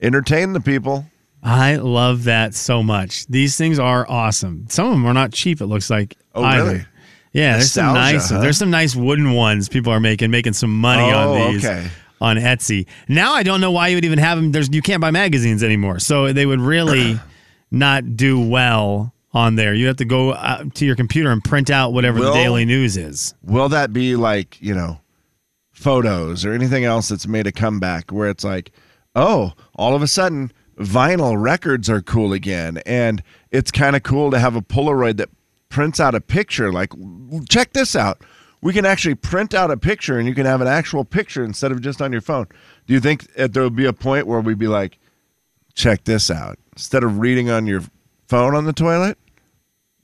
entertain 0.00 0.52
the 0.52 0.60
people. 0.60 1.06
I 1.42 1.76
love 1.76 2.24
that 2.24 2.54
so 2.54 2.82
much. 2.82 3.26
These 3.26 3.56
things 3.56 3.78
are 3.78 4.04
awesome. 4.08 4.66
Some 4.68 4.86
of 4.86 4.92
them 4.92 5.06
are 5.06 5.14
not 5.14 5.32
cheap. 5.32 5.60
It 5.60 5.66
looks 5.66 5.90
like. 5.90 6.16
Oh, 6.34 6.42
either. 6.42 6.64
really? 6.64 6.84
Yeah, 7.32 7.52
there's 7.52 7.72
some 7.72 7.94
nice. 7.94 8.30
huh? 8.30 8.40
There's 8.40 8.56
some 8.58 8.70
nice 8.70 8.96
wooden 8.96 9.32
ones 9.34 9.68
people 9.68 9.92
are 9.92 10.00
making, 10.00 10.30
making 10.30 10.54
some 10.54 10.74
money 10.74 11.02
Oh, 11.12 11.34
on 11.34 11.52
these 11.52 11.64
okay. 11.64 11.86
on 12.20 12.36
Etsy. 12.38 12.86
Now 13.08 13.34
I 13.34 13.42
don't 13.42 13.60
know 13.60 13.70
why 13.70 13.88
you 13.88 13.96
would 13.98 14.06
even 14.06 14.18
have 14.18 14.38
them. 14.38 14.52
There's 14.52 14.74
you 14.74 14.80
can't 14.80 15.02
buy 15.02 15.10
magazines 15.10 15.62
anymore, 15.62 15.98
so 15.98 16.32
they 16.32 16.46
would 16.46 16.60
really 16.60 17.20
not 17.70 18.16
do 18.16 18.40
well 18.40 19.12
on 19.36 19.56
there. 19.56 19.74
You 19.74 19.86
have 19.86 19.96
to 19.96 20.04
go 20.06 20.30
uh, 20.30 20.64
to 20.74 20.86
your 20.86 20.96
computer 20.96 21.30
and 21.30 21.44
print 21.44 21.70
out 21.70 21.92
whatever 21.92 22.18
Will- 22.18 22.32
the 22.32 22.38
daily 22.38 22.64
news 22.64 22.96
is. 22.96 23.34
Will 23.42 23.68
that 23.68 23.92
be 23.92 24.16
like, 24.16 24.60
you 24.62 24.74
know, 24.74 24.98
photos 25.72 26.44
or 26.44 26.54
anything 26.54 26.84
else 26.84 27.10
that's 27.10 27.26
made 27.26 27.46
a 27.46 27.52
comeback 27.52 28.10
where 28.10 28.30
it's 28.30 28.42
like, 28.42 28.72
oh, 29.14 29.52
all 29.74 29.94
of 29.94 30.00
a 30.00 30.08
sudden 30.08 30.50
vinyl 30.78 31.40
records 31.40 31.90
are 31.90 32.00
cool 32.00 32.32
again. 32.32 32.78
And 32.86 33.22
it's 33.50 33.70
kind 33.70 33.94
of 33.94 34.02
cool 34.02 34.30
to 34.30 34.38
have 34.38 34.56
a 34.56 34.62
Polaroid 34.62 35.18
that 35.18 35.28
prints 35.68 36.00
out 36.00 36.14
a 36.14 36.20
picture. 36.20 36.72
Like, 36.72 36.92
check 37.48 37.74
this 37.74 37.94
out. 37.94 38.22
We 38.62 38.72
can 38.72 38.86
actually 38.86 39.16
print 39.16 39.52
out 39.52 39.70
a 39.70 39.76
picture 39.76 40.18
and 40.18 40.26
you 40.26 40.34
can 40.34 40.46
have 40.46 40.62
an 40.62 40.66
actual 40.66 41.04
picture 41.04 41.44
instead 41.44 41.72
of 41.72 41.82
just 41.82 42.00
on 42.00 42.10
your 42.10 42.22
phone. 42.22 42.46
Do 42.86 42.94
you 42.94 43.00
think 43.00 43.34
that 43.34 43.52
there 43.52 43.62
will 43.62 43.68
be 43.68 43.84
a 43.84 43.92
point 43.92 44.26
where 44.26 44.40
we'd 44.40 44.58
be 44.58 44.66
like, 44.66 44.98
check 45.74 46.04
this 46.04 46.30
out? 46.30 46.58
Instead 46.72 47.04
of 47.04 47.18
reading 47.18 47.50
on 47.50 47.66
your 47.66 47.82
phone 48.28 48.54
on 48.54 48.64
the 48.64 48.72
toilet, 48.72 49.18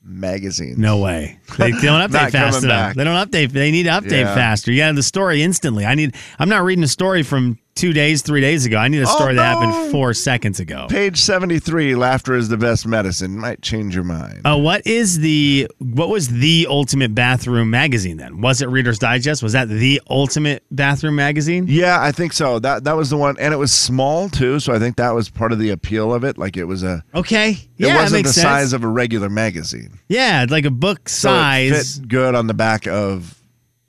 magazines. 0.04 0.78
No 0.78 0.98
way. 0.98 1.38
They, 1.58 1.70
don't 1.70 1.80
update 2.10 2.30
fast 2.32 2.62
enough. 2.64 2.88
back. 2.88 2.96
They 2.96 3.04
don't 3.04 3.28
update. 3.28 3.50
They 3.52 3.70
need 3.70 3.84
to 3.84 3.90
update 3.90 4.22
Yeah. 4.22 4.34
faster. 4.34 4.72
You 4.72 4.78
got 4.80 4.94
the 4.94 5.02
story 5.02 5.42
instantly. 5.42 5.84
I 5.86 5.94
need. 5.94 6.14
I'm 6.38 6.48
not 6.48 6.64
reading 6.64 6.84
a 6.84 6.88
story 6.88 7.22
from 7.22 7.58
two 7.74 7.92
days, 7.92 8.22
three 8.22 8.40
days 8.40 8.66
ago. 8.66 8.76
I 8.76 8.88
need 8.88 9.02
a 9.02 9.06
story 9.06 9.34
that 9.34 9.54
no. 9.54 9.60
happened 9.60 9.90
four 9.92 10.12
seconds 10.14 10.60
ago. 10.60 10.86
Page 10.90 11.16
73, 11.18 11.94
laughter 11.94 12.34
is 12.34 12.48
the 12.48 12.56
best 12.56 12.86
medicine. 12.86 13.38
Might 13.38 13.62
change 13.62 13.94
your 13.94 14.04
mind. 14.04 14.42
Uh, 14.44 14.58
what 14.58 14.86
is 14.86 15.18
the 15.20 15.68
what 15.78 16.08
was 16.08 16.28
the 16.28 16.66
ultimate 16.68 17.14
bathroom 17.14 17.70
magazine 17.70 18.16
then? 18.18 18.40
Was 18.40 18.60
it 18.62 18.68
Reader's 18.68 18.98
Digest? 18.98 19.42
Was 19.42 19.52
that 19.54 19.68
the 19.68 20.00
ultimate 20.10 20.62
bathroom 20.70 21.16
magazine? 21.16 21.64
Yeah, 21.68 21.98
I 22.00 22.12
think 22.12 22.32
so. 22.32 22.58
That 22.58 22.84
that 22.84 22.96
was 22.96 23.10
the 23.10 23.16
one, 23.16 23.36
and 23.38 23.54
it 23.54 23.56
was 23.58 23.72
small 23.72 24.28
too. 24.28 24.60
So 24.60 24.72
I 24.74 24.78
think 24.78 24.96
that 24.96 25.10
was 25.14 25.28
part 25.30 25.52
of 25.52 25.58
the 25.58 25.70
appeal 25.70 26.12
of 26.12 26.24
it. 26.24 26.36
Like 26.38 26.56
it 26.56 26.64
was 26.64 26.82
a, 26.82 27.02
Okay, 27.14 27.56
yeah, 27.76 27.94
that 27.94 28.02
wasn't 28.02 28.26
the 28.26 28.32
sense. 28.32 28.42
size 28.42 28.72
of 28.72 28.84
a 28.84 28.88
regular 28.88 29.28
magazine. 29.30 29.98
yeah, 30.08 30.46
like 30.48 30.64
a 30.64 30.70
book 30.70 31.08
So 31.08 31.28
size. 31.30 31.96
it 31.96 32.00
fit 32.02 32.08
good 32.08 32.34
on 32.34 32.46
the 32.46 32.54
back 32.54 32.86
of 32.86 33.38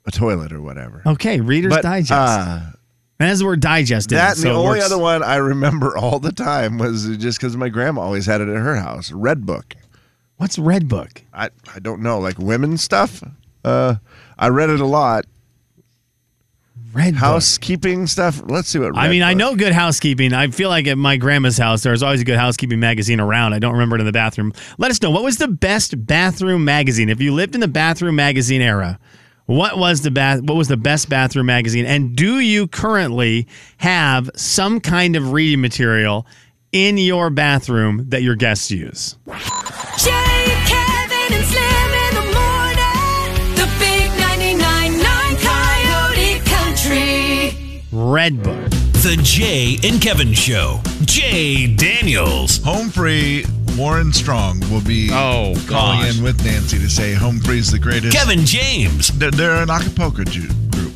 a 0.06 0.10
toilet 0.10 0.52
or 0.52 0.60
whatever. 0.60 1.02
Okay, 1.06 1.40
Reader's 1.40 1.72
But 1.72 1.82
Digest. 1.82 2.12
uh, 2.12 2.60
and 3.24 3.30
has 3.30 3.38
the 3.38 3.46
word 3.46 3.60
digest 3.60 4.12
in 4.12 4.16
that 4.16 4.32
and 4.32 4.38
so 4.38 4.52
the 4.52 4.54
only 4.54 4.80
other 4.80 4.98
one 4.98 5.22
I 5.22 5.36
remember 5.36 5.96
all 5.96 6.18
the 6.18 6.32
time 6.32 6.78
was 6.78 7.16
just 7.16 7.38
because 7.38 7.56
my 7.56 7.68
grandma 7.68 8.02
always 8.02 8.26
had 8.26 8.40
it 8.40 8.48
at 8.48 8.56
her 8.56 8.76
house. 8.76 9.10
Redbook. 9.10 9.74
What's 10.36 10.56
Redbook? 10.58 11.22
I 11.32 11.50
I 11.74 11.78
don't 11.78 12.02
know, 12.02 12.18
like 12.18 12.38
women's 12.38 12.82
stuff. 12.82 13.22
Uh, 13.64 13.96
I 14.38 14.48
read 14.48 14.70
it 14.70 14.80
a 14.80 14.86
lot. 14.86 15.24
Redbook. 16.92 17.14
Housekeeping 17.16 18.06
stuff. 18.06 18.42
Let's 18.44 18.68
see 18.68 18.78
what. 18.78 18.96
I 18.96 19.08
mean, 19.08 19.22
I 19.22 19.34
know 19.34 19.56
Good 19.56 19.72
Housekeeping. 19.72 20.32
I 20.32 20.48
feel 20.48 20.68
like 20.68 20.86
at 20.86 20.96
my 20.96 21.16
grandma's 21.16 21.58
house, 21.58 21.82
there 21.82 21.92
was 21.92 22.02
always 22.04 22.20
a 22.20 22.24
Good 22.24 22.38
Housekeeping 22.38 22.78
magazine 22.78 23.18
around. 23.20 23.52
I 23.52 23.58
don't 23.58 23.72
remember 23.72 23.96
it 23.96 24.00
in 24.00 24.06
the 24.06 24.12
bathroom. 24.12 24.52
Let 24.78 24.90
us 24.92 25.02
know 25.02 25.10
what 25.10 25.24
was 25.24 25.38
the 25.38 25.48
best 25.48 26.06
bathroom 26.06 26.64
magazine. 26.64 27.08
If 27.08 27.20
you 27.20 27.34
lived 27.34 27.54
in 27.54 27.60
the 27.60 27.68
bathroom 27.68 28.14
magazine 28.14 28.60
era, 28.60 29.00
what 29.46 29.78
was 29.78 30.02
the 30.02 30.10
bath? 30.10 30.42
What 30.42 30.56
was 30.56 30.68
the 30.68 30.76
best 30.76 31.08
bathroom 31.08 31.46
magazine? 31.46 31.86
And 31.86 32.16
do 32.16 32.40
you 32.40 32.66
currently 32.66 33.46
have 33.78 34.30
some 34.34 34.80
kind 34.80 35.16
of 35.16 35.32
reading 35.32 35.60
material 35.60 36.26
in 36.74 36.98
your 36.98 37.30
bathroom 37.30 38.04
that 38.08 38.22
your 38.22 38.34
guests 38.34 38.70
use. 38.70 39.16
Jay, 39.26 40.44
Kevin, 40.66 41.32
and 41.32 41.46
Slim 41.46 41.90
in 42.02 42.14
the 42.18 42.26
morning. 42.34 43.54
The 43.54 43.68
big 43.78 44.10
99.9 44.18 45.38
Coyote 45.40 46.40
Country. 46.50 47.80
Redbook. 47.92 48.70
The 49.04 49.20
Jay 49.22 49.78
and 49.88 50.02
Kevin 50.02 50.32
Show. 50.32 50.80
Jay 51.04 51.72
Daniels. 51.76 52.58
Home 52.64 52.90
free. 52.90 53.44
Warren 53.76 54.12
Strong 54.12 54.60
will 54.70 54.80
be 54.82 55.10
Oh, 55.12 55.54
calling 55.66 56.00
gosh. 56.00 56.16
in 56.18 56.22
with 56.24 56.44
Nancy 56.44 56.78
to 56.78 56.88
say 56.88 57.12
Home 57.14 57.40
Free's 57.40 57.70
the 57.72 57.78
greatest. 57.78 58.16
Kevin 58.16 58.44
James. 58.46 59.08
They're, 59.18 59.30
they're 59.30 59.62
an 59.62 59.70
Acapulco 59.70 60.24
ju- 60.24 60.48
group. 60.70 60.92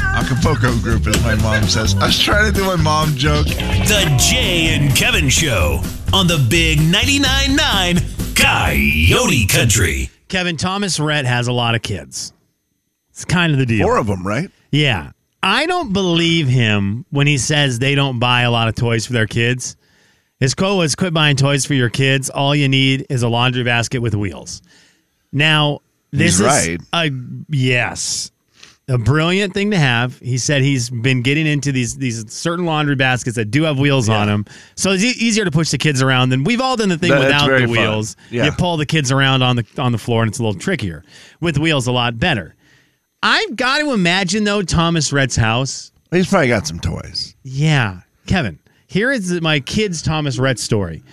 Acapulco 0.00 0.76
group, 0.78 1.06
as 1.06 1.22
my 1.22 1.34
mom 1.36 1.64
says. 1.64 1.94
I 1.96 2.06
was 2.06 2.18
trying 2.18 2.52
to 2.52 2.58
do 2.58 2.64
my 2.66 2.76
mom 2.76 3.14
joke. 3.14 3.46
The 3.46 4.14
Jay 4.18 4.74
and 4.74 4.94
Kevin 4.96 5.28
Show 5.28 5.80
on 6.12 6.26
the 6.26 6.44
Big 6.50 6.78
99.9 6.80 7.56
9 7.56 7.96
Coyote 8.34 9.46
Country. 9.46 10.10
Kevin 10.28 10.56
Thomas 10.56 10.98
Rhett 11.00 11.24
has 11.24 11.48
a 11.48 11.52
lot 11.52 11.74
of 11.74 11.82
kids. 11.82 12.32
It's 13.10 13.24
kind 13.24 13.52
of 13.52 13.58
the 13.58 13.66
deal. 13.66 13.86
Four 13.86 13.96
of 13.98 14.06
them, 14.06 14.26
right? 14.26 14.50
Yeah. 14.70 15.12
I 15.42 15.66
don't 15.66 15.92
believe 15.92 16.48
him 16.48 17.06
when 17.10 17.26
he 17.26 17.38
says 17.38 17.78
they 17.78 17.94
don't 17.94 18.18
buy 18.18 18.42
a 18.42 18.50
lot 18.50 18.68
of 18.68 18.74
toys 18.74 19.06
for 19.06 19.12
their 19.12 19.26
kids. 19.26 19.76
His 20.40 20.54
quote 20.54 20.78
was 20.78 20.94
quit 20.94 21.12
buying 21.12 21.36
toys 21.36 21.64
for 21.66 21.74
your 21.74 21.90
kids. 21.90 22.30
All 22.30 22.54
you 22.54 22.68
need 22.68 23.06
is 23.10 23.22
a 23.22 23.28
laundry 23.28 23.64
basket 23.64 24.00
with 24.00 24.14
wheels. 24.14 24.62
Now, 25.32 25.80
this 26.12 26.38
He's 26.38 26.40
is 26.40 26.46
right. 26.46 26.80
a 26.92 27.10
yes. 27.48 28.30
A 28.90 28.96
brilliant 28.96 29.52
thing 29.52 29.72
to 29.72 29.76
have. 29.76 30.18
He 30.20 30.38
said 30.38 30.62
he's 30.62 30.88
been 30.88 31.20
getting 31.20 31.46
into 31.46 31.72
these 31.72 31.96
these 31.98 32.32
certain 32.32 32.64
laundry 32.64 32.94
baskets 32.94 33.36
that 33.36 33.50
do 33.50 33.64
have 33.64 33.78
wheels 33.78 34.08
on 34.08 34.28
them. 34.28 34.46
So 34.76 34.92
it's 34.92 35.04
e- 35.04 35.08
easier 35.18 35.44
to 35.44 35.50
push 35.50 35.70
the 35.70 35.76
kids 35.76 36.00
around 36.00 36.30
than 36.30 36.42
we've 36.42 36.62
all 36.62 36.74
done 36.76 36.88
the 36.88 36.96
thing 36.96 37.10
That- 37.10 37.18
that's 37.18 37.26
without 37.34 37.46
very 37.48 37.60
the 37.66 37.66
fun. 37.66 37.72
wheels. 37.76 38.16
Yeah. 38.30 38.46
You 38.46 38.52
pull 38.52 38.78
the 38.78 38.86
kids 38.86 39.12
around 39.12 39.42
on 39.42 39.56
the 39.56 39.66
on 39.76 39.92
the 39.92 39.98
floor 39.98 40.22
and 40.22 40.30
it's 40.30 40.38
a 40.38 40.42
little 40.42 40.58
trickier. 40.58 41.04
With 41.40 41.58
wheels 41.58 41.86
a 41.86 41.92
lot 41.92 42.18
better. 42.18 42.54
I've 43.22 43.56
got 43.56 43.78
to 43.80 43.92
imagine 43.92 44.44
though 44.44 44.62
Thomas 44.62 45.12
Rhett's 45.12 45.36
house. 45.36 45.92
He's 46.10 46.28
probably 46.28 46.48
got 46.48 46.66
some 46.66 46.80
toys. 46.80 47.34
Yeah, 47.42 48.00
Kevin. 48.26 48.58
Here 48.88 49.12
is 49.12 49.40
my 49.40 49.60
kid's 49.60 50.02
Thomas 50.02 50.38
Rhett 50.38 50.58
story. 50.58 51.04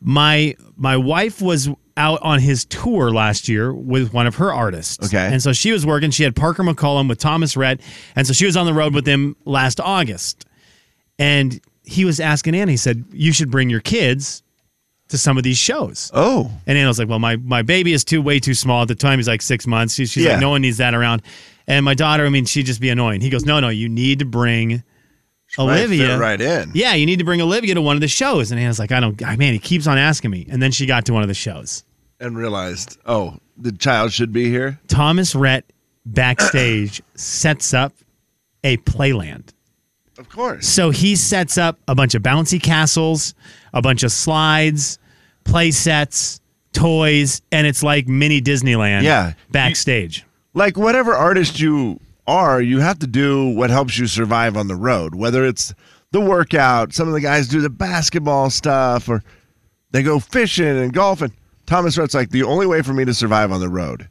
My 0.00 0.56
my 0.76 0.96
wife 0.96 1.40
was 1.40 1.68
out 1.96 2.20
on 2.22 2.40
his 2.40 2.64
tour 2.64 3.10
last 3.10 3.46
year 3.48 3.72
with 3.74 4.12
one 4.14 4.26
of 4.26 4.36
her 4.36 4.52
artists. 4.52 5.06
Okay. 5.06 5.28
And 5.32 5.42
so 5.42 5.52
she 5.52 5.70
was 5.70 5.84
working. 5.84 6.10
She 6.10 6.22
had 6.22 6.34
Parker 6.34 6.62
McCollum 6.62 7.08
with 7.10 7.18
Thomas 7.18 7.56
Rhett. 7.58 7.80
And 8.16 8.26
so 8.26 8.32
she 8.32 8.46
was 8.46 8.56
on 8.56 8.64
the 8.64 8.72
road 8.72 8.94
with 8.94 9.06
him 9.06 9.36
last 9.44 9.78
August. 9.80 10.46
And 11.18 11.60
he 11.84 12.06
was 12.06 12.18
asking 12.18 12.54
Anna, 12.54 12.70
he 12.70 12.78
said, 12.78 13.04
You 13.12 13.32
should 13.34 13.50
bring 13.50 13.68
your 13.68 13.80
kids 13.80 14.42
to 15.08 15.18
some 15.18 15.36
of 15.36 15.42
these 15.42 15.58
shows. 15.58 16.10
Oh, 16.14 16.50
And 16.66 16.78
Anna 16.78 16.88
was 16.88 16.98
like, 16.98 17.08
"Well, 17.08 17.18
my 17.18 17.36
my 17.36 17.62
baby 17.62 17.92
is 17.92 18.04
too 18.04 18.22
way 18.22 18.38
too 18.40 18.54
small 18.54 18.80
at 18.82 18.88
the 18.88 18.94
time. 18.94 19.18
He's 19.18 19.28
like 19.28 19.42
six 19.42 19.66
months. 19.66 19.94
She, 19.94 20.06
she's 20.06 20.24
Yeah. 20.24 20.32
like, 20.32 20.40
no 20.40 20.50
one 20.50 20.62
needs 20.62 20.78
that 20.78 20.94
around." 20.94 21.20
And 21.66 21.84
my 21.84 21.94
daughter, 21.94 22.24
I 22.24 22.28
mean, 22.30 22.46
she'd 22.46 22.64
just 22.66 22.80
be 22.80 22.88
annoying. 22.90 23.20
He 23.20 23.28
goes, 23.28 23.44
"No, 23.44 23.58
no, 23.60 23.68
you 23.68 23.88
need 23.88 24.20
to 24.20 24.24
bring 24.24 24.82
Olivia 25.58 26.18
right 26.18 26.40
in. 26.40 26.70
Yeah, 26.74 26.94
you 26.94 27.06
need 27.06 27.18
to 27.18 27.24
bring 27.24 27.40
Olivia 27.40 27.74
to 27.74 27.82
one 27.82 27.96
of 27.96 28.00
the 28.00 28.08
shows." 28.08 28.50
And 28.52 28.60
Anna's 28.60 28.78
like, 28.78 28.92
"I 28.92 29.00
don't, 29.00 29.20
I- 29.24 29.36
man, 29.36 29.52
he 29.52 29.58
keeps 29.58 29.86
on 29.86 29.98
asking 29.98 30.30
me." 30.30 30.46
And 30.48 30.62
then 30.62 30.70
she 30.72 30.86
got 30.86 31.04
to 31.06 31.12
one 31.12 31.22
of 31.22 31.28
the 31.28 31.34
shows. 31.34 31.84
and 32.22 32.36
realized, 32.36 32.98
oh, 33.06 33.38
the 33.56 33.72
child 33.72 34.12
should 34.12 34.30
be 34.30 34.50
here. 34.50 34.78
Thomas 34.88 35.34
Rhett 35.34 35.64
backstage 36.04 37.00
sets 37.14 37.72
up 37.72 37.94
a 38.62 38.76
playland. 38.78 39.54
Of 40.18 40.28
course. 40.28 40.68
So 40.68 40.90
he 40.90 41.16
sets 41.16 41.56
up 41.56 41.78
a 41.88 41.94
bunch 41.94 42.14
of 42.14 42.22
bouncy 42.22 42.62
castles, 42.62 43.34
a 43.72 43.80
bunch 43.80 44.02
of 44.02 44.12
slides, 44.12 44.98
play 45.44 45.70
sets, 45.70 46.40
toys, 46.74 47.40
and 47.50 47.66
it's 47.66 47.82
like 47.82 48.06
mini 48.06 48.42
Disneyland 48.42 49.02
Yeah. 49.02 49.32
backstage. 49.50 50.26
like 50.52 50.76
whatever 50.76 51.14
artist 51.14 51.58
you 51.58 51.98
are, 52.30 52.62
you 52.62 52.78
have 52.78 52.98
to 53.00 53.06
do 53.06 53.48
what 53.48 53.70
helps 53.70 53.98
you 53.98 54.06
survive 54.06 54.56
on 54.56 54.68
the 54.68 54.76
road. 54.76 55.14
Whether 55.14 55.44
it's 55.44 55.74
the 56.12 56.20
workout, 56.20 56.92
some 56.92 57.08
of 57.08 57.14
the 57.14 57.20
guys 57.20 57.48
do 57.48 57.60
the 57.60 57.70
basketball 57.70 58.50
stuff, 58.50 59.08
or 59.08 59.22
they 59.90 60.02
go 60.02 60.18
fishing 60.18 60.66
and 60.78 60.92
golfing. 60.92 61.32
Thomas 61.66 61.96
Rhett's 61.98 62.14
like 62.14 62.30
the 62.30 62.42
only 62.42 62.66
way 62.66 62.82
for 62.82 62.92
me 62.92 63.04
to 63.04 63.14
survive 63.14 63.52
on 63.52 63.60
the 63.60 63.68
road 63.68 64.08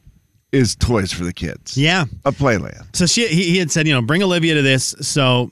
is 0.52 0.74
toys 0.76 1.12
for 1.12 1.24
the 1.24 1.32
kids. 1.32 1.76
yeah. 1.76 2.04
a 2.24 2.32
playland. 2.32 2.84
So 2.94 3.06
she 3.06 3.26
he, 3.28 3.44
he 3.44 3.58
had 3.58 3.70
said, 3.70 3.86
you 3.86 3.94
know, 3.94 4.02
bring 4.02 4.22
Olivia 4.22 4.54
to 4.54 4.62
this. 4.62 4.94
So 5.00 5.50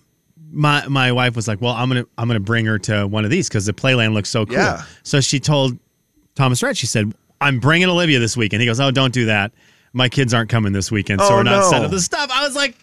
my 0.51 0.87
my 0.89 1.13
wife 1.13 1.37
was 1.37 1.47
like, 1.47 1.61
well, 1.61 1.75
I'm 1.75 1.89
gonna 1.89 2.07
I'm 2.17 2.29
gonna 2.29 2.41
bring 2.41 2.67
her 2.67 2.79
to 2.81 3.07
one 3.07 3.25
of 3.25 3.31
these 3.31 3.49
because 3.49 3.67
the 3.67 3.73
playland 3.73 4.15
looks 4.15 4.29
so 4.29 4.47
cool. 4.47 4.57
Yeah. 4.57 4.83
So 5.03 5.21
she 5.21 5.39
told 5.41 5.79
Thomas 6.35 6.63
Rhett, 6.63 6.77
she 6.77 6.87
said, 6.87 7.13
I'm 7.41 7.61
bringing 7.61 7.89
Olivia 7.89 8.19
this 8.19 8.37
weekend. 8.37 8.63
He 8.63 8.67
goes, 8.67 8.81
oh, 8.81 8.91
don't 8.91 9.13
do 9.13 9.27
that. 9.27 9.53
My 9.99 10.09
kids 10.09 10.33
aren't 10.33 10.49
coming 10.49 10.73
this 10.73 10.91
weekend, 10.93 11.21
so 11.21 11.27
Oh, 11.29 11.37
we're 11.37 11.43
not 11.43 11.71
no. 11.73 11.83
up 11.85 11.91
the 11.91 12.01
stuff. 12.01 12.31
I 12.33 12.45
was 12.47 12.55
like, 12.57 12.77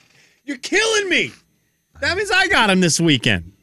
you're 0.44 0.58
killing 0.58 1.10
me. 1.10 1.32
That 2.02 2.18
means 2.18 2.30
I 2.30 2.48
got 2.50 2.70
him 2.70 2.82
this 2.82 3.00
weekend. 3.00 3.54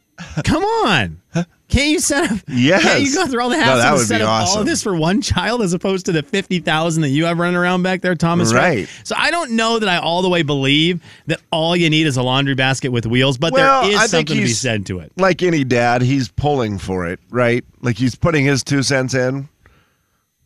Come 0.45 0.65
on. 0.65 1.21
Can't 1.69 1.89
you 1.91 2.01
set 2.01 2.31
up? 2.31 2.39
Yes. 2.49 2.83
Can't 2.83 3.03
you 3.03 3.15
go 3.15 3.27
through 3.27 3.43
all 3.43 3.49
the 3.49 3.57
No, 3.57 3.63
hassle 3.63 3.77
that 3.79 3.91
to 3.91 3.97
would 3.97 4.07
set 4.07 4.19
be 4.19 4.25
up 4.25 4.47
all 4.49 4.59
of 4.61 4.67
this 4.67 4.83
for 4.83 4.95
one 4.95 5.23
child 5.23 5.63
as 5.63 5.73
opposed 5.73 6.05
to 6.07 6.13
the 6.13 6.23
fifty 6.23 6.61
thousand 6.61 7.01
that 7.03 7.09
you 7.09 7.25
have 7.25 7.39
running 7.39 7.57
around 7.57 7.83
back 7.83 8.03
there, 8.03 8.15
Thomas? 8.15 8.53
Right. 8.53 8.89
So 9.05 9.15
I 9.19 9.31
don't 9.31 9.53
know 9.53 9.79
that 9.79 9.89
I 9.89 9.97
all 9.97 10.21
the 10.23 10.29
way 10.29 10.43
believe 10.43 11.03
that 11.29 11.41
all 11.51 11.75
you 11.75 11.89
need 11.89 12.07
is 12.07 12.17
a 12.19 12.23
laundry 12.23 12.55
basket 12.55 12.91
with 12.91 13.07
wheels, 13.07 13.39
but 13.39 13.53
Well, 13.55 13.83
there 13.85 13.93
is 13.93 13.99
I 14.01 14.07
something 14.07 14.37
to 14.37 14.43
be 14.43 14.49
said 14.49 14.85
to 14.87 14.99
it. 15.01 15.13
Like 15.17 15.43
any 15.43 15.65
dad, 15.65 16.03
he's 16.03 16.29
pulling 16.29 16.79
for 16.79 17.07
it, 17.07 17.21
right? 17.31 17.65
Like 17.81 17.97
he's 17.97 18.15
putting 18.15 18.45
his 18.45 18.63
two 18.63 18.83
cents 18.83 19.15
in. 19.15 19.49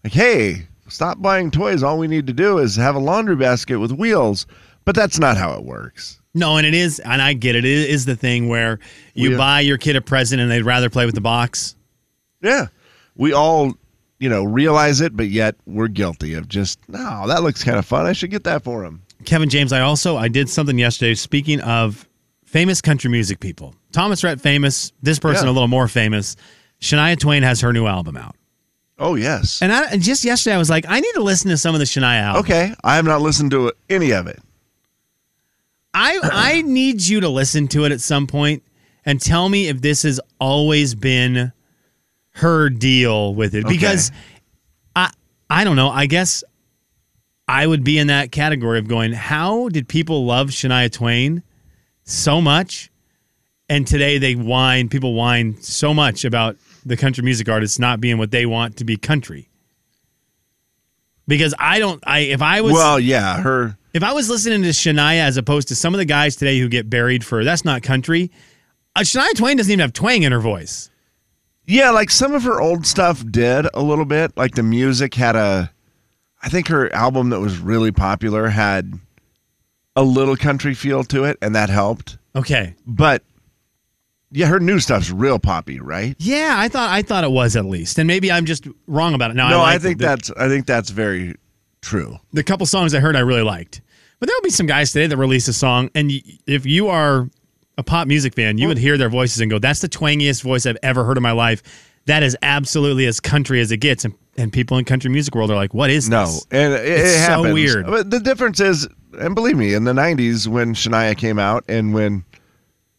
Like, 0.04 0.12
hey, 0.12 0.68
stop 0.88 1.20
buying 1.20 1.50
toys. 1.50 1.82
All 1.82 1.98
we 1.98 2.06
need 2.08 2.26
to 2.26 2.32
do 2.32 2.58
is 2.58 2.76
have 2.76 2.94
a 2.94 2.98
laundry 3.00 3.36
basket 3.36 3.78
with 3.78 3.92
wheels. 3.92 4.46
But 4.84 4.94
that's 4.94 5.18
not 5.18 5.36
how 5.36 5.54
it 5.54 5.64
works. 5.64 6.20
No, 6.32 6.58
and 6.58 6.66
it 6.66 6.74
is, 6.74 7.00
and 7.00 7.20
I 7.20 7.32
get 7.32 7.56
it. 7.56 7.64
It 7.64 7.90
is 7.90 8.04
the 8.04 8.14
thing 8.14 8.48
where 8.48 8.78
you 9.14 9.30
We- 9.30 9.36
buy 9.36 9.60
your 9.60 9.78
kid 9.78 9.96
a 9.96 10.00
present 10.00 10.40
and 10.40 10.48
they'd 10.50 10.62
rather 10.62 10.88
play 10.88 11.06
with 11.06 11.16
the 11.16 11.20
box. 11.20 11.74
Yeah. 12.40 12.66
We 13.16 13.32
all, 13.32 13.72
you 14.20 14.28
know, 14.28 14.44
realize 14.44 15.00
it, 15.00 15.16
but 15.16 15.28
yet 15.28 15.56
we're 15.66 15.88
guilty 15.88 16.34
of 16.34 16.46
just, 16.48 16.78
no, 16.88 17.26
that 17.26 17.42
looks 17.42 17.64
kind 17.64 17.78
of 17.78 17.84
fun. 17.86 18.06
I 18.06 18.12
should 18.12 18.30
get 18.30 18.44
that 18.44 18.62
for 18.62 18.84
him. 18.84 19.02
Kevin 19.24 19.48
James, 19.48 19.72
I 19.72 19.80
also 19.80 20.16
I 20.16 20.28
did 20.28 20.48
something 20.48 20.78
yesterday. 20.78 21.14
Speaking 21.14 21.60
of 21.62 22.06
famous 22.44 22.80
country 22.80 23.10
music 23.10 23.40
people, 23.40 23.74
Thomas 23.90 24.22
Rhett 24.22 24.40
famous. 24.40 24.92
This 25.02 25.18
person 25.18 25.46
Yeah. 25.46 25.50
a 25.50 25.54
little 25.54 25.68
more 25.68 25.88
famous. 25.88 26.36
Shania 26.80 27.18
Twain 27.18 27.42
has 27.42 27.60
her 27.62 27.72
new 27.72 27.86
album 27.86 28.16
out, 28.18 28.35
Oh, 28.98 29.14
yes. 29.14 29.60
and 29.60 29.72
I 29.72 29.86
and 29.90 30.00
just 30.00 30.24
yesterday 30.24 30.54
I 30.54 30.58
was 30.58 30.70
like, 30.70 30.86
I 30.88 31.00
need 31.00 31.12
to 31.14 31.22
listen 31.22 31.50
to 31.50 31.56
some 31.56 31.74
of 31.74 31.80
the 31.80 31.84
Shania 31.84 32.20
album. 32.20 32.40
Okay. 32.40 32.74
I 32.82 32.96
have 32.96 33.04
not 33.04 33.20
listened 33.20 33.50
to 33.50 33.72
any 33.90 34.12
of 34.12 34.26
it. 34.26 34.40
I 35.92 36.18
I 36.22 36.62
need 36.66 37.02
you 37.02 37.20
to 37.20 37.28
listen 37.28 37.68
to 37.68 37.84
it 37.84 37.92
at 37.92 38.00
some 38.00 38.26
point 38.26 38.62
and 39.04 39.20
tell 39.20 39.48
me 39.48 39.68
if 39.68 39.82
this 39.82 40.02
has 40.02 40.18
always 40.40 40.94
been 40.94 41.52
her 42.32 42.68
deal 42.70 43.34
with 43.34 43.54
it 43.54 43.66
because 43.66 44.12
I 44.94 45.10
I 45.50 45.64
don't 45.64 45.76
know. 45.76 45.90
I 45.90 46.06
guess 46.06 46.42
I 47.48 47.66
would 47.66 47.84
be 47.84 47.98
in 47.98 48.08
that 48.08 48.32
category 48.32 48.78
of 48.78 48.88
going, 48.88 49.12
how 49.12 49.68
did 49.68 49.88
people 49.88 50.24
love 50.24 50.48
Shania 50.48 50.90
Twain 50.90 51.42
so 52.04 52.40
much? 52.40 52.90
And 53.68 53.86
today 53.86 54.18
they 54.18 54.34
whine, 54.34 54.88
people 54.88 55.14
whine 55.14 55.60
so 55.60 55.92
much 55.92 56.24
about 56.24 56.56
the 56.86 56.96
country 56.96 57.24
music 57.24 57.48
artists 57.48 57.78
not 57.78 58.00
being 58.00 58.16
what 58.16 58.30
they 58.30 58.46
want 58.46 58.76
to 58.76 58.84
be 58.84 58.96
country. 58.96 59.48
Because 61.28 61.54
I 61.58 61.80
don't 61.80 62.02
I 62.06 62.20
if 62.20 62.40
I 62.40 62.60
was 62.60 62.72
well, 62.72 63.00
yeah, 63.00 63.40
her. 63.40 63.76
if 63.92 64.04
I 64.04 64.12
was 64.12 64.30
listening 64.30 64.62
to 64.62 64.68
Shania 64.68 65.20
as 65.20 65.36
opposed 65.36 65.68
to 65.68 65.74
some 65.76 65.92
of 65.92 65.98
the 65.98 66.04
guys 66.04 66.36
today 66.36 66.58
who 66.60 66.68
get 66.68 66.88
buried 66.88 67.24
for 67.24 67.42
that's 67.42 67.64
not 67.64 67.82
country, 67.82 68.30
uh, 68.94 69.00
Shania 69.00 69.34
Twain 69.34 69.56
doesn't 69.56 69.70
even 69.70 69.80
have 69.80 69.92
twang 69.92 70.22
in 70.22 70.30
her 70.30 70.40
voice. 70.40 70.88
Yeah, 71.66 71.90
like 71.90 72.10
some 72.10 72.32
of 72.32 72.44
her 72.44 72.60
old 72.60 72.86
stuff 72.86 73.24
did 73.28 73.66
a 73.74 73.82
little 73.82 74.04
bit. 74.04 74.36
Like 74.36 74.54
the 74.54 74.62
music 74.62 75.14
had 75.14 75.34
a. 75.34 75.72
I 76.40 76.48
think 76.48 76.68
her 76.68 76.94
album 76.94 77.30
that 77.30 77.40
was 77.40 77.58
really 77.58 77.90
popular 77.90 78.46
had 78.48 78.92
a 79.96 80.04
little 80.04 80.36
country 80.36 80.74
feel 80.74 81.02
to 81.04 81.24
it, 81.24 81.38
and 81.42 81.56
that 81.56 81.70
helped. 81.70 82.18
Okay. 82.36 82.76
But 82.86 83.24
yeah, 84.36 84.46
her 84.48 84.60
new 84.60 84.78
stuff's 84.80 85.10
real 85.10 85.38
poppy, 85.38 85.80
right? 85.80 86.14
Yeah, 86.18 86.56
I 86.58 86.68
thought 86.68 86.90
I 86.90 87.00
thought 87.00 87.24
it 87.24 87.30
was 87.30 87.56
at 87.56 87.64
least, 87.64 87.98
and 87.98 88.06
maybe 88.06 88.30
I'm 88.30 88.44
just 88.44 88.68
wrong 88.86 89.14
about 89.14 89.30
it. 89.30 89.34
No, 89.34 89.48
no, 89.48 89.60
I, 89.60 89.74
I, 89.74 89.78
think. 89.78 89.98
The- 89.98 90.04
that's 90.06 90.30
I 90.32 90.46
think 90.48 90.66
that's 90.66 90.90
very 90.90 91.36
true. 91.80 92.18
the 92.34 92.42
couple 92.44 92.66
songs 92.66 92.94
I 92.94 93.00
heard 93.00 93.16
I 93.16 93.20
really 93.20 93.42
liked. 93.42 93.80
But 94.20 94.28
there'll 94.28 94.42
be 94.42 94.50
some 94.50 94.66
guys 94.66 94.92
today 94.92 95.06
that 95.06 95.16
release 95.16 95.48
a 95.48 95.52
song, 95.54 95.90
and 95.94 96.08
y- 96.08 96.20
if 96.46 96.66
you 96.66 96.88
are 96.88 97.30
a 97.78 97.82
pop 97.82 98.08
music 98.08 98.34
fan, 98.34 98.58
you 98.58 98.68
would 98.68 98.78
hear 98.78 98.98
their 98.98 99.08
voices 99.08 99.40
and 99.40 99.50
go, 99.50 99.58
"That's 99.58 99.80
the 99.80 99.88
twangiest 99.88 100.42
voice 100.42 100.66
I've 100.66 100.78
ever 100.82 101.04
heard 101.04 101.16
in 101.16 101.22
my 101.22 101.32
life." 101.32 101.62
That 102.04 102.22
is 102.22 102.36
absolutely 102.42 103.06
as 103.06 103.18
country 103.20 103.60
as 103.60 103.72
it 103.72 103.78
gets, 103.78 104.04
and, 104.04 104.14
and 104.36 104.52
people 104.52 104.76
in 104.78 104.84
country 104.84 105.10
music 105.10 105.34
world 105.34 105.50
are 105.50 105.56
like, 105.56 105.72
"What 105.72 105.88
is 105.90 106.08
No, 106.10 106.26
this?" 106.26 106.46
and 106.50 106.74
it, 106.74 106.86
It's 106.86 107.08
it 107.22 107.26
so 107.26 107.52
weird. 107.54 107.86
But 107.86 108.10
the 108.10 108.20
difference 108.20 108.60
is, 108.60 108.86
and 109.18 109.34
believe 109.34 109.56
me, 109.56 109.72
in 109.74 109.84
the 109.84 109.92
'90s 109.92 110.46
when 110.46 110.74
Shania 110.74 111.16
came 111.16 111.38
out, 111.38 111.64
and 111.68 111.92
when 111.94 112.24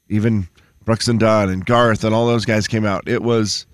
even 0.10 0.48
Brooks 0.88 1.10
and 1.10 1.20
Dunn 1.20 1.50
and 1.50 1.66
Garth 1.66 2.06
and 2.06 2.16
all 2.16 2.28
those 2.28 2.46
guys 2.46 2.66
came 2.66 2.86
out, 2.86 3.10
it 3.10 3.22
was 3.22 3.66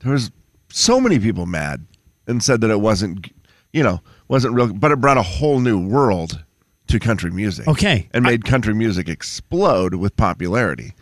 there 0.00 0.10
was 0.10 0.32
so 0.68 1.00
many 1.00 1.20
people 1.20 1.46
mad 1.46 1.86
and 2.26 2.42
said 2.42 2.60
that 2.62 2.70
it 2.70 2.80
wasn't, 2.80 3.32
you 3.72 3.84
know, 3.84 4.00
wasn't 4.26 4.54
real, 4.54 4.72
but 4.72 4.90
it 4.90 5.00
brought 5.00 5.16
a 5.16 5.22
whole 5.22 5.60
new 5.60 5.78
world 5.78 6.44
to 6.88 6.98
country 6.98 7.30
music. 7.30 7.68
Okay. 7.68 8.08
and 8.12 8.24
made 8.24 8.44
country 8.44 8.74
music 8.74 9.08
explode 9.08 9.94
with 9.94 10.16
popularity. 10.16 10.92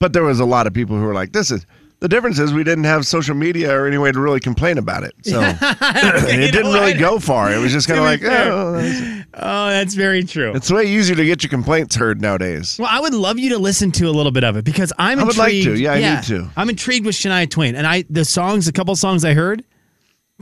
But 0.00 0.12
there 0.12 0.22
was 0.22 0.38
a 0.38 0.44
lot 0.44 0.66
of 0.66 0.74
people 0.74 0.98
who 0.98 1.04
were 1.04 1.14
like, 1.14 1.32
"This 1.32 1.50
is." 1.50 1.64
The 2.00 2.08
difference 2.08 2.38
is 2.38 2.52
we 2.54 2.64
didn't 2.64 2.84
have 2.84 3.06
social 3.06 3.34
media 3.34 3.70
or 3.78 3.86
any 3.86 3.98
way 3.98 4.10
to 4.10 4.18
really 4.20 4.40
complain 4.40 4.78
about 4.78 5.04
it, 5.04 5.12
so 5.22 5.40
it 5.62 6.50
didn't 6.52 6.72
really 6.72 6.94
go 6.94 7.18
far. 7.18 7.52
It 7.52 7.58
was 7.58 7.72
just 7.72 7.86
kind 7.88 7.98
of 8.00 8.04
like, 8.06 8.22
oh, 8.24 8.72
that's- 8.72 9.16
Oh, 9.32 9.68
that's 9.68 9.94
very 9.94 10.24
true. 10.24 10.52
it's 10.56 10.72
way 10.72 10.84
easier 10.86 11.14
to 11.14 11.24
get 11.24 11.42
your 11.44 11.50
complaints 11.50 11.94
heard 11.94 12.20
nowadays. 12.20 12.76
Well, 12.80 12.88
I 12.90 12.98
would 13.00 13.14
love 13.14 13.38
you 13.38 13.50
to 13.50 13.58
listen 13.58 13.92
to 13.92 14.06
a 14.08 14.10
little 14.10 14.32
bit 14.32 14.42
of 14.44 14.56
it 14.56 14.64
because 14.64 14.92
I'm 14.98 15.20
I 15.20 15.24
would 15.24 15.36
like 15.36 15.54
intrigued. 15.54 15.76
to. 15.76 15.82
Yeah, 15.82 15.92
I 15.92 16.14
need 16.16 16.24
to. 16.24 16.50
I'm 16.56 16.68
intrigued 16.68 17.06
with 17.06 17.14
Shania 17.14 17.48
Twain, 17.48 17.76
and 17.76 17.86
I 17.86 18.04
the 18.10 18.24
songs, 18.24 18.66
a 18.66 18.72
couple 18.72 18.94
songs 18.96 19.24
I 19.24 19.34
heard, 19.34 19.62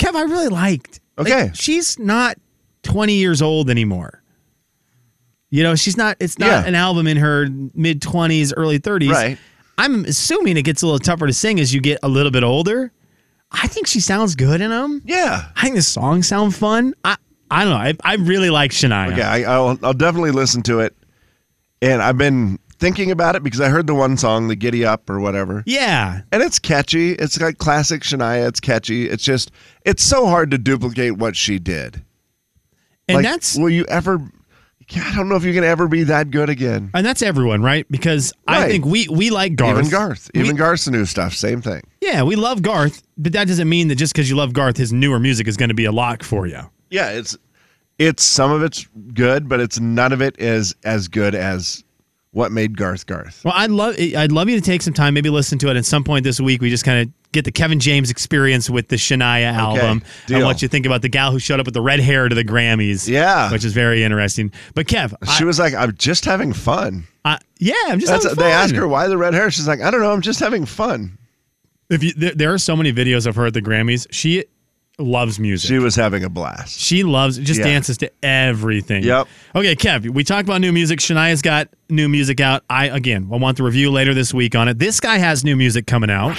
Kev, 0.00 0.14
I 0.14 0.22
really 0.22 0.48
liked. 0.48 1.00
Like, 1.18 1.26
Okay. 1.26 1.50
she's 1.54 1.98
not 1.98 2.38
20 2.84 3.14
years 3.14 3.42
old 3.42 3.68
anymore. 3.68 4.22
You 5.50 5.62
know, 5.64 5.74
she's 5.74 5.96
not. 5.96 6.16
It's 6.20 6.38
not 6.38 6.46
Yeah. 6.46 6.64
an 6.66 6.74
album 6.74 7.06
in 7.06 7.16
her 7.18 7.48
mid 7.74 8.00
20s, 8.00 8.52
early 8.56 8.78
30s. 8.78 9.10
Right. 9.10 9.38
I'm 9.78 10.04
assuming 10.04 10.56
it 10.56 10.62
gets 10.62 10.82
a 10.82 10.86
little 10.86 10.98
tougher 10.98 11.26
to 11.26 11.32
sing 11.32 11.58
as 11.60 11.72
you 11.72 11.80
get 11.80 11.98
a 12.02 12.08
little 12.08 12.30
bit 12.32 12.42
older. 12.42 12.92
I 13.50 13.66
think 13.68 13.86
she 13.86 14.00
sounds 14.00 14.34
good 14.34 14.60
in 14.60 14.70
them. 14.70 15.00
Yeah. 15.06 15.46
I 15.56 15.62
think 15.62 15.76
the 15.76 15.82
songs 15.82 16.26
sound 16.28 16.54
fun. 16.54 16.94
I 17.04 17.16
I 17.50 17.64
don't 17.64 17.72
know. 17.72 17.78
I, 17.78 17.94
I 18.12 18.16
really 18.16 18.50
like 18.50 18.72
Shania. 18.72 19.12
Okay, 19.12 19.22
I, 19.22 19.42
I'll 19.54 19.78
I'll 19.82 19.94
definitely 19.94 20.32
listen 20.32 20.62
to 20.64 20.80
it, 20.80 20.94
and 21.80 22.02
I've 22.02 22.18
been 22.18 22.58
thinking 22.78 23.10
about 23.10 23.36
it 23.36 23.42
because 23.42 23.60
I 23.60 23.70
heard 23.70 23.86
the 23.86 23.94
one 23.94 24.16
song, 24.18 24.48
the 24.48 24.54
Giddy 24.54 24.84
Up 24.84 25.08
or 25.08 25.18
whatever, 25.18 25.62
Yeah. 25.66 26.20
and 26.30 26.42
it's 26.42 26.58
catchy. 26.58 27.12
It's 27.12 27.40
like 27.40 27.56
classic 27.58 28.02
Shania. 28.02 28.46
It's 28.46 28.60
catchy. 28.60 29.08
It's 29.08 29.24
just 29.24 29.50
it's 29.86 30.04
so 30.04 30.26
hard 30.26 30.50
to 30.50 30.58
duplicate 30.58 31.16
what 31.16 31.34
she 31.36 31.58
did. 31.58 32.04
And 33.08 33.16
Like, 33.16 33.24
that's 33.24 33.56
will 33.56 33.70
you 33.70 33.86
ever? 33.86 34.20
I 34.96 35.14
don't 35.14 35.28
know 35.28 35.36
if 35.36 35.44
you 35.44 35.52
can 35.52 35.64
ever 35.64 35.86
be 35.88 36.04
that 36.04 36.30
good 36.30 36.48
again. 36.48 36.90
And 36.94 37.04
that's 37.04 37.20
everyone, 37.22 37.62
right? 37.62 37.86
Because 37.90 38.32
I 38.46 38.66
think 38.68 38.84
we 38.86 39.06
we 39.08 39.30
like 39.30 39.54
Garth. 39.56 39.78
Even 39.78 39.90
Garth, 39.90 40.30
We- 40.34 40.40
even 40.40 40.56
Garth's 40.56 40.88
new 40.88 41.04
stuff, 41.04 41.34
same 41.34 41.60
thing. 41.60 41.82
yeah, 42.00 42.22
we 42.22 42.36
love 42.36 42.62
Garth, 42.62 43.02
but 43.18 43.32
that 43.32 43.48
doesn't 43.48 43.68
mean 43.68 43.88
that 43.88 43.96
just 43.96 44.12
because 44.14 44.30
you 44.30 44.36
love 44.36 44.52
Garth, 44.52 44.76
his 44.76 44.92
newer 44.92 45.18
music 45.18 45.46
is 45.48 45.56
going 45.56 45.68
to 45.68 45.74
be 45.74 45.84
a 45.84 45.92
lock 45.92 46.22
for 46.22 46.46
you. 46.46 46.60
Yeah, 46.90 47.10
it's 47.10 47.36
it's 47.98 48.22
some 48.22 48.50
of 48.50 48.62
it's 48.62 48.86
good, 49.12 49.48
but 49.48 49.60
it's 49.60 49.78
none 49.80 50.12
of 50.12 50.22
it 50.22 50.36
is 50.38 50.74
as 50.84 51.08
good 51.08 51.34
as 51.34 51.84
what 52.32 52.52
made 52.52 52.76
Garth 52.76 53.06
Garth. 53.06 53.42
Well, 53.44 53.54
I'd 53.56 53.70
love 53.70 53.96
I'd 53.98 54.32
love 54.32 54.48
you 54.48 54.56
to 54.56 54.62
take 54.64 54.82
some 54.82 54.94
time, 54.94 55.14
maybe 55.14 55.30
listen 55.30 55.58
to 55.60 55.68
it 55.70 55.76
at 55.76 55.84
some 55.84 56.04
point 56.04 56.24
this 56.24 56.40
week. 56.40 56.60
We 56.60 56.70
just 56.70 56.84
kind 56.84 57.00
of 57.08 57.12
get 57.32 57.44
the 57.44 57.52
Kevin 57.52 57.78
James 57.80 58.10
experience 58.10 58.68
with 58.70 58.88
the 58.88 58.96
Shania 58.96 59.52
album 59.52 59.84
and 60.02 60.02
deal. 60.26 60.46
what 60.46 60.62
you 60.62 60.68
think 60.68 60.86
about 60.86 61.02
the 61.02 61.08
gal 61.08 61.30
who 61.32 61.38
showed 61.38 61.60
up 61.60 61.66
with 61.66 61.74
the 61.74 61.80
red 61.82 62.00
hair 62.00 62.28
to 62.28 62.34
the 62.34 62.44
Grammys. 62.44 63.06
Yeah. 63.08 63.50
which 63.52 63.64
is 63.64 63.72
very 63.72 64.02
interesting. 64.04 64.52
But 64.74 64.86
Kev, 64.86 65.14
She 65.36 65.44
I, 65.44 65.46
was 65.46 65.58
like, 65.58 65.74
"I'm 65.74 65.94
just 65.96 66.24
having 66.24 66.52
fun." 66.52 67.04
I- 67.24 67.38
yeah, 67.58 67.74
I'm 67.88 67.98
just 68.00 68.12
That's, 68.12 68.28
they 68.36 68.42
fun. 68.42 68.50
ask 68.52 68.74
her 68.74 68.86
why 68.88 69.08
the 69.08 69.16
red 69.18 69.34
hair. 69.34 69.50
She's 69.50 69.66
like, 69.68 69.80
"I 69.80 69.90
don't 69.90 70.00
know. 70.00 70.12
I'm 70.12 70.22
just 70.22 70.40
having 70.40 70.64
fun." 70.64 71.18
If 71.90 72.02
you, 72.02 72.12
there, 72.14 72.32
there 72.34 72.52
are 72.54 72.58
so 72.58 72.76
many 72.76 72.92
videos 72.92 73.26
of 73.26 73.36
her 73.36 73.46
at 73.46 73.54
the 73.54 73.62
Grammys. 73.62 74.06
She 74.10 74.44
loves 74.98 75.38
music. 75.38 75.68
She 75.68 75.78
was 75.78 75.94
having 75.94 76.24
a 76.24 76.28
blast. 76.28 76.78
She 76.78 77.04
loves 77.04 77.38
just 77.38 77.60
Yeah. 77.60 77.66
dances 77.66 77.98
to 77.98 78.10
everything. 78.22 79.04
Yep. 79.04 79.28
Okay, 79.54 79.76
Kev, 79.76 80.08
we 80.10 80.24
talked 80.24 80.48
about 80.48 80.60
new 80.60 80.72
music. 80.72 80.98
Shania's 80.98 81.40
got 81.42 81.68
new 81.88 82.08
music 82.08 82.40
out. 82.40 82.64
I 82.68 82.86
again, 82.86 83.28
I 83.32 83.36
want 83.36 83.56
the 83.58 83.62
review 83.62 83.90
later 83.90 84.12
this 84.14 84.34
week 84.34 84.54
on 84.56 84.66
it. 84.68 84.78
This 84.78 84.98
guy 85.00 85.18
has 85.18 85.44
new 85.44 85.56
music 85.56 85.86
coming 85.86 86.10
out. 86.10 86.34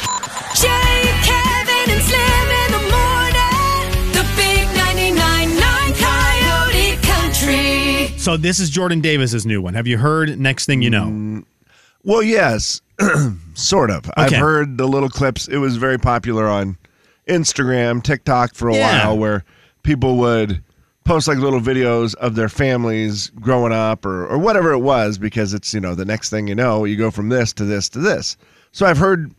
Jay, 0.56 1.02
Kevin, 1.24 1.90
and 1.94 2.04
Slim 2.04 2.50
in 2.52 2.72
the 2.72 2.84
morning. 2.92 4.12
The 4.12 4.26
big 4.36 4.68
99.9 4.76 5.94
Coyote 5.96 6.98
Country. 7.02 8.18
So 8.18 8.36
this 8.38 8.60
is 8.60 8.70
Jordan 8.70 9.00
Davis's 9.02 9.46
new 9.46 9.62
one. 9.62 9.74
Have 9.74 9.88
you 9.88 9.98
heard 9.98 10.38
Next 10.40 10.66
Thing 10.66 10.82
You 10.82 10.90
Know? 10.90 11.06
Mm, 11.06 11.44
well, 12.04 12.22
yes, 12.24 12.82
sort 13.54 13.90
of. 13.90 14.10
I've 14.18 14.32
heard 14.34 14.78
the 14.78 14.88
little 14.88 15.10
clips. 15.10 15.48
It 15.48 15.58
was 15.58 15.78
very 15.78 15.98
popular 15.98 16.48
on 16.48 16.78
Instagram, 17.30 18.04
TikTok 18.04 18.54
for 18.56 18.70
a 18.70 18.76
Yeah. 18.76 19.06
while, 19.08 19.18
where 19.18 19.44
people 19.84 20.18
would 20.18 20.62
post 21.06 21.28
like 21.28 21.38
little 21.38 21.62
videos 21.62 22.14
of 22.16 22.36
their 22.36 22.50
families 22.50 23.32
growing 23.40 23.72
up 23.74 24.06
or, 24.06 24.28
or 24.28 24.38
whatever 24.38 24.72
it 24.74 24.80
was, 24.80 25.18
because 25.18 25.54
it's, 25.54 25.74
you 25.74 25.80
know, 25.80 25.96
the 25.96 26.06
next 26.06 26.30
thing 26.30 26.48
you 26.48 26.56
know, 26.56 26.86
you 26.86 26.96
go 26.98 27.10
from 27.12 27.30
this 27.30 27.54
to 27.54 27.66
this 27.66 27.90
to 27.90 28.00
this. 28.00 28.36
So 28.72 28.86
I've 28.86 28.98
heard 28.98 29.32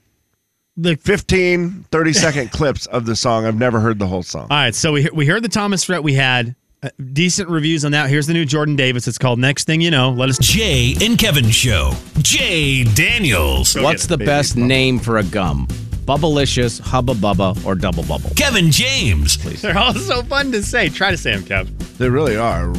The 0.76 0.96
15, 0.96 1.84
30 1.92 2.12
second 2.12 2.50
clips 2.52 2.86
of 2.86 3.04
the 3.06 3.14
song. 3.14 3.44
I've 3.46 3.58
never 3.58 3.80
heard 3.80 3.98
the 3.98 4.06
whole 4.06 4.22
song. 4.22 4.46
All 4.50 4.56
right, 4.56 4.74
so 4.74 4.92
we 4.92 5.08
we 5.12 5.26
heard 5.26 5.42
the 5.42 5.48
Thomas 5.48 5.88
Rhett 5.88 6.02
we 6.02 6.14
had. 6.14 6.54
Uh, 6.82 6.88
decent 7.12 7.46
reviews 7.50 7.84
on 7.84 7.92
that. 7.92 8.08
Here's 8.08 8.26
the 8.26 8.32
new 8.32 8.46
Jordan 8.46 8.74
Davis. 8.74 9.06
It's 9.06 9.18
called 9.18 9.38
Next 9.38 9.64
Thing 9.64 9.82
You 9.82 9.90
Know. 9.90 10.10
Let 10.12 10.30
us 10.30 10.38
Jay 10.38 10.94
and 11.02 11.18
Kevin 11.18 11.50
Show. 11.50 11.92
Jay 12.22 12.84
Daniels. 12.84 13.76
What's 13.76 14.06
the 14.06 14.16
best 14.16 14.56
name 14.56 14.98
for 14.98 15.18
a 15.18 15.22
gum? 15.22 15.68
Bubblicious, 16.10 16.80
Hubba 16.80 17.14
Bubba, 17.14 17.64
or 17.64 17.76
Double 17.76 18.02
Bubble? 18.02 18.30
Kevin 18.34 18.72
James. 18.72 19.36
Please. 19.36 19.62
They're 19.62 19.78
all 19.78 19.94
so 19.94 20.24
fun 20.24 20.50
to 20.50 20.60
say. 20.60 20.88
Try 20.88 21.12
to 21.12 21.16
say 21.16 21.36
them, 21.36 21.44
Kev. 21.44 21.68
They 21.98 22.08
really 22.08 22.36
are. 22.36 22.72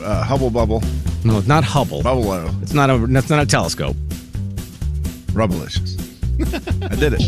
Uh, 0.00 0.22
Hubble 0.22 0.50
Bubble, 0.50 0.80
No, 1.24 1.38
it's 1.38 1.48
not 1.48 1.64
Hubble. 1.64 2.04
Bubble 2.04 2.32
It's 2.62 2.74
not 2.74 2.88
a. 2.88 2.98
That's 3.08 3.30
not 3.30 3.42
a 3.42 3.46
telescope. 3.46 3.96
Rubblicious. 5.32 5.98
I 6.40 6.94
did 6.94 7.14
it. 7.14 7.18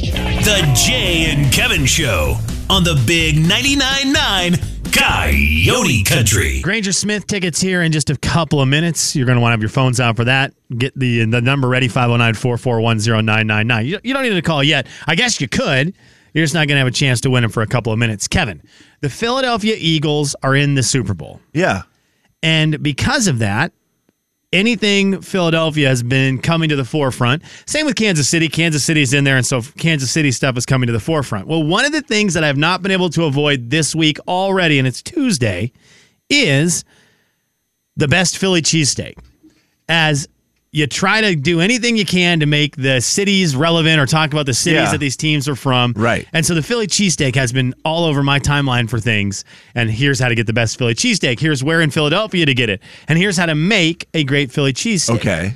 The 0.44 0.72
Jay 0.76 1.32
and 1.32 1.52
Kevin 1.52 1.84
Show 1.84 2.36
on 2.68 2.84
the 2.84 3.02
Big 3.04 3.34
99.9 3.34 4.12
9 4.12 4.69
Coyote 4.92 6.02
Country. 6.04 6.60
Granger 6.60 6.92
Smith 6.92 7.26
tickets 7.26 7.60
here 7.60 7.82
in 7.82 7.92
just 7.92 8.10
a 8.10 8.16
couple 8.16 8.60
of 8.60 8.68
minutes. 8.68 9.14
You're 9.14 9.26
going 9.26 9.36
to 9.36 9.40
want 9.40 9.50
to 9.50 9.54
have 9.54 9.60
your 9.60 9.70
phones 9.70 10.00
out 10.00 10.16
for 10.16 10.24
that. 10.24 10.52
Get 10.76 10.98
the 10.98 11.24
the 11.24 11.40
number 11.40 11.68
ready 11.68 11.88
509 11.88 12.34
441 12.34 12.98
0999. 12.98 13.86
You 13.86 13.98
you 14.02 14.14
don't 14.14 14.22
need 14.22 14.30
to 14.30 14.42
call 14.42 14.62
yet. 14.64 14.86
I 15.06 15.14
guess 15.14 15.40
you 15.40 15.48
could. 15.48 15.94
You're 16.32 16.44
just 16.44 16.54
not 16.54 16.68
going 16.68 16.76
to 16.76 16.80
have 16.80 16.86
a 16.86 16.92
chance 16.92 17.20
to 17.22 17.30
win 17.30 17.42
them 17.42 17.50
for 17.50 17.62
a 17.62 17.66
couple 17.66 17.92
of 17.92 17.98
minutes. 17.98 18.28
Kevin, 18.28 18.62
the 19.00 19.10
Philadelphia 19.10 19.76
Eagles 19.78 20.36
are 20.42 20.54
in 20.54 20.74
the 20.74 20.82
Super 20.82 21.14
Bowl. 21.14 21.40
Yeah. 21.52 21.82
And 22.42 22.82
because 22.82 23.26
of 23.26 23.40
that, 23.40 23.72
anything 24.52 25.20
Philadelphia 25.20 25.88
has 25.88 26.02
been 26.02 26.38
coming 26.38 26.68
to 26.68 26.76
the 26.76 26.84
forefront. 26.84 27.42
Same 27.66 27.86
with 27.86 27.96
Kansas 27.96 28.28
City. 28.28 28.48
Kansas 28.48 28.84
City's 28.84 29.12
in 29.12 29.24
there, 29.24 29.36
and 29.36 29.46
so 29.46 29.62
Kansas 29.78 30.10
City 30.10 30.32
stuff 30.32 30.56
is 30.56 30.66
coming 30.66 30.86
to 30.88 30.92
the 30.92 31.00
forefront. 31.00 31.46
Well, 31.46 31.62
one 31.62 31.84
of 31.84 31.92
the 31.92 32.02
things 32.02 32.34
that 32.34 32.44
I've 32.44 32.56
not 32.56 32.82
been 32.82 32.90
able 32.90 33.10
to 33.10 33.24
avoid 33.24 33.70
this 33.70 33.94
week 33.94 34.18
already, 34.26 34.78
and 34.78 34.88
it's 34.88 35.02
Tuesday, 35.02 35.72
is 36.28 36.84
the 37.96 38.08
best 38.08 38.38
Philly 38.38 38.62
cheesesteak. 38.62 39.18
As 39.88 40.28
you 40.72 40.86
try 40.86 41.20
to 41.20 41.34
do 41.34 41.60
anything 41.60 41.96
you 41.96 42.04
can 42.06 42.38
to 42.40 42.46
make 42.46 42.76
the 42.76 43.00
cities 43.00 43.56
relevant 43.56 44.00
or 44.00 44.06
talk 44.06 44.32
about 44.32 44.46
the 44.46 44.54
cities 44.54 44.82
Yeah. 44.82 44.90
that 44.92 44.98
these 44.98 45.16
teams 45.16 45.48
are 45.48 45.56
from. 45.56 45.92
Right. 45.96 46.28
And 46.32 46.46
so 46.46 46.54
the 46.54 46.62
Philly 46.62 46.86
cheesesteak 46.86 47.34
has 47.34 47.52
been 47.52 47.74
all 47.84 48.04
over 48.04 48.22
my 48.22 48.38
timeline 48.38 48.88
for 48.88 49.00
things. 49.00 49.44
And 49.74 49.90
here's 49.90 50.20
how 50.20 50.28
to 50.28 50.34
get 50.36 50.46
the 50.46 50.52
best 50.52 50.78
Philly 50.78 50.94
cheesesteak. 50.94 51.40
Here's 51.40 51.64
where 51.64 51.80
in 51.80 51.90
Philadelphia 51.90 52.46
to 52.46 52.54
get 52.54 52.70
it. 52.70 52.80
And 53.08 53.18
here's 53.18 53.36
how 53.36 53.46
to 53.46 53.56
make 53.56 54.06
a 54.14 54.22
great 54.22 54.52
Philly 54.52 54.72
cheesesteak. 54.72 55.16
Okay. 55.16 55.54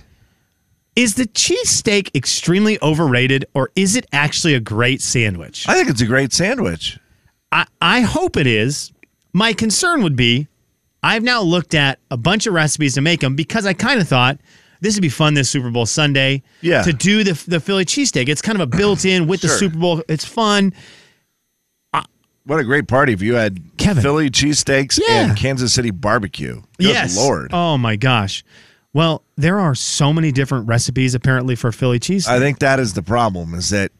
Is 0.97 1.15
the 1.15 1.27
cheesesteak 1.27 2.15
extremely 2.17 2.81
overrated 2.83 3.45
or 3.55 3.71
is 3.77 3.95
it 3.95 4.07
actually 4.13 4.55
a 4.55 4.61
great 4.61 5.01
sandwich? 5.01 5.69
I 5.69 5.75
think 5.75 5.91
it's 5.91 6.01
a 6.01 6.07
great 6.07 6.33
sandwich. 6.33 6.99
I, 7.53 7.67
I 7.81 8.01
hope 8.01 8.37
it 8.37 8.49
is. 8.49 8.93
My 9.33 9.53
concern 9.53 10.03
would 10.03 10.17
be 10.17 10.49
I've 11.05 11.23
now 11.23 11.43
looked 11.43 11.75
at 11.75 11.99
a 12.11 12.17
bunch 12.17 12.47
of 12.49 12.55
recipes 12.55 12.95
to 12.95 13.01
make 13.01 13.21
them 13.21 13.37
because 13.37 13.65
I 13.67 13.75
kind 13.75 14.01
of 14.01 14.09
thought 14.09 14.39
this 14.81 14.95
would 14.95 15.03
be 15.03 15.09
fun 15.09 15.35
this 15.35 15.49
Super 15.51 15.71
Bowl 15.71 15.87
Sunday 15.87 16.43
Yeah. 16.61 16.83
to 16.83 16.93
do 16.93 17.25
the, 17.25 17.33
the 17.49 17.61
Philly 17.61 17.85
cheesesteak. 17.85 18.29
It's 18.29 18.43
kind 18.43 18.61
of 18.61 18.63
a 18.63 18.77
built 18.77 19.05
in 19.05 19.27
with 19.27 19.41
the 19.41 19.49
Super 19.49 19.79
Bowl. 19.79 20.03
It's 20.09 20.25
fun. 20.25 20.73
What 22.47 22.61
a 22.61 22.65
great 22.65 22.89
party 22.89 23.15
if 23.15 23.23
you 23.23 23.37
had 23.37 23.59
Kevin. 23.79 24.03
Philly 24.03 24.29
cheesesteaks 24.29 25.01
Yeah. 25.03 25.29
and 25.29 25.37
Kansas 25.37 25.73
City 25.73 25.91
barbecue. 25.91 26.57
Good 26.79 26.89
yes. 26.89 27.17
Lord. 27.17 27.49
Oh 27.55 27.79
my 27.79 27.97
gosh. 27.97 28.45
Well, 28.93 29.25
there 29.37 29.59
are 29.59 29.75
so 29.75 30.13
many 30.13 30.31
different 30.31 30.69
recipes 30.69 31.15
apparently 31.15 31.55
for 31.57 31.73
Philly 31.73 31.99
cheesesteak. 31.99 32.29
I 32.29 32.39
think 32.39 32.59
that 32.59 32.79
is 32.79 32.93
the 32.93 33.03
problem 33.03 33.55
is 33.55 33.71
that 33.71 33.93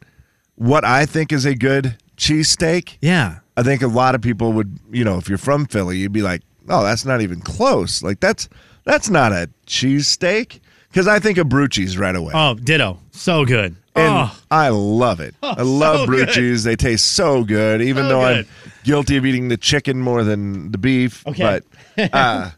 what 0.57 0.85
I 0.85 1.07
think 1.07 1.33
is 1.33 1.47
a 1.47 1.55
good 1.55 1.97
cheesesteak, 2.19 2.99
yeah. 3.01 3.39
I 3.57 3.63
think 3.63 3.81
a 3.81 3.87
lot 3.87 4.15
of 4.15 4.21
people 4.21 4.53
would, 4.53 4.79
you 4.93 5.05
know, 5.05 5.17
if 5.17 5.27
you're 5.29 5.39
from 5.39 5.65
Philly, 5.65 5.97
you'd 5.97 6.13
be 6.13 6.21
like, 6.23 6.43
oh, 6.69 6.85
that's 6.85 7.07
not 7.07 7.23
even 7.23 7.41
close. 7.41 8.03
Like 8.03 8.21
that's 8.21 8.51
that's 8.85 9.09
not 9.09 9.33
a 9.33 9.49
cheesesteak. 9.67 10.61
Because 10.95 11.09
I 11.09 11.19
think 11.19 11.39
of 11.39 11.49
Bruchi's 11.49 11.99
right 11.99 12.15
away. 12.15 12.31
Oh, 12.37 12.55
ditto. 12.55 13.01
So 13.11 13.45
good. 13.45 13.75
And 13.97 14.13
oh, 14.13 14.39
I 14.49 14.69
love 14.69 15.19
it. 15.19 15.35
I 15.43 15.63
love 15.63 16.09
so. 16.09 16.57
They 16.63 16.77
taste 16.77 17.15
so 17.15 17.43
good, 17.43 17.83
even 17.83 18.05
So 18.05 18.09
though 18.11 18.21
good. 18.21 18.47
I'm 18.47 18.73
guilty 18.85 19.17
of 19.17 19.27
eating 19.27 19.49
the 19.49 19.57
chicken 19.57 20.01
more 20.01 20.23
than 20.23 20.71
the 20.71 20.79
beef. 20.79 21.27
Okay. 21.27 21.63
But 21.97 22.11
uh, 22.15 22.51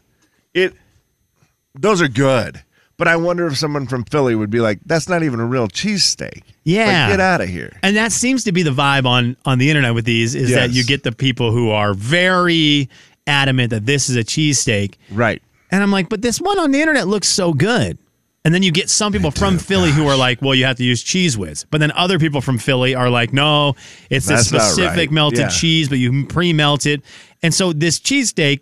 it 0.53 0.75
those 1.73 1.99
are 1.99 2.07
good. 2.07 2.63
But 2.97 3.07
I 3.07 3.15
wonder 3.15 3.47
if 3.47 3.57
someone 3.57 3.87
from 3.87 4.03
Philly 4.03 4.35
would 4.35 4.51
be 4.51 4.59
like, 4.59 4.81
"That's 4.85 5.09
not 5.09 5.23
even 5.23 5.39
a 5.39 5.45
real 5.45 5.67
cheesesteak." 5.67 6.43
Yeah. 6.63 7.07
Like, 7.07 7.13
get 7.13 7.19
out 7.19 7.41
of 7.41 7.49
here. 7.49 7.75
And 7.81 7.97
that 7.97 8.11
seems 8.11 8.43
to 8.43 8.51
be 8.51 8.61
the 8.61 8.71
vibe 8.71 9.07
on 9.07 9.35
on 9.45 9.57
the 9.57 9.71
internet 9.71 9.95
with 9.95 10.05
these 10.05 10.35
is 10.35 10.51
that 10.51 10.69
you 10.69 10.83
get 10.83 11.01
the 11.01 11.11
people 11.11 11.51
who 11.51 11.71
are 11.71 11.95
very 11.95 12.87
adamant 13.25 13.71
that 13.71 13.87
this 13.87 14.09
is 14.09 14.15
a 14.15 14.23
cheesesteak. 14.23 14.93
Right. 15.11 15.41
And 15.71 15.81
I'm 15.81 15.91
like, 15.91 16.07
but 16.07 16.21
this 16.21 16.39
one 16.39 16.59
on 16.59 16.69
the 16.69 16.81
internet 16.81 17.07
looks 17.07 17.27
so 17.27 17.51
good. 17.51 17.97
And 18.47 18.53
then 18.55 18.63
you 18.63 18.71
get 18.71 18.89
some 18.89 19.11
people 19.11 19.29
from 19.29 19.57
Philly 19.59 19.91
who 19.91 20.07
are 20.07 20.15
like, 20.15 20.41
well, 20.41 20.55
you 20.55 20.63
have 20.63 20.77
to 20.77 20.83
use 20.85 21.03
Cheez 21.03 21.35
Whiz. 21.35 21.65
But 21.69 21.81
then 21.81 21.91
other 21.91 22.17
people 22.17 22.39
from 22.39 22.57
Philly 22.57 22.95
are 22.95 23.09
like, 23.09 23.33
no, 23.33 23.75
it's 24.09 24.25
this 24.25 24.49
That's 24.49 24.51
not 24.53 24.61
specific 24.61 24.97
right. 25.09 25.11
melted 25.11 25.39
Yeah. 25.39 25.47
cheese, 25.49 25.89
but 25.89 25.97
you 25.97 26.25
pre 26.27 26.53
melt 26.53 26.85
it. 26.85 27.01
And 27.43 27.53
so 27.53 27.73
this 27.73 27.99
cheesesteak 27.99 28.61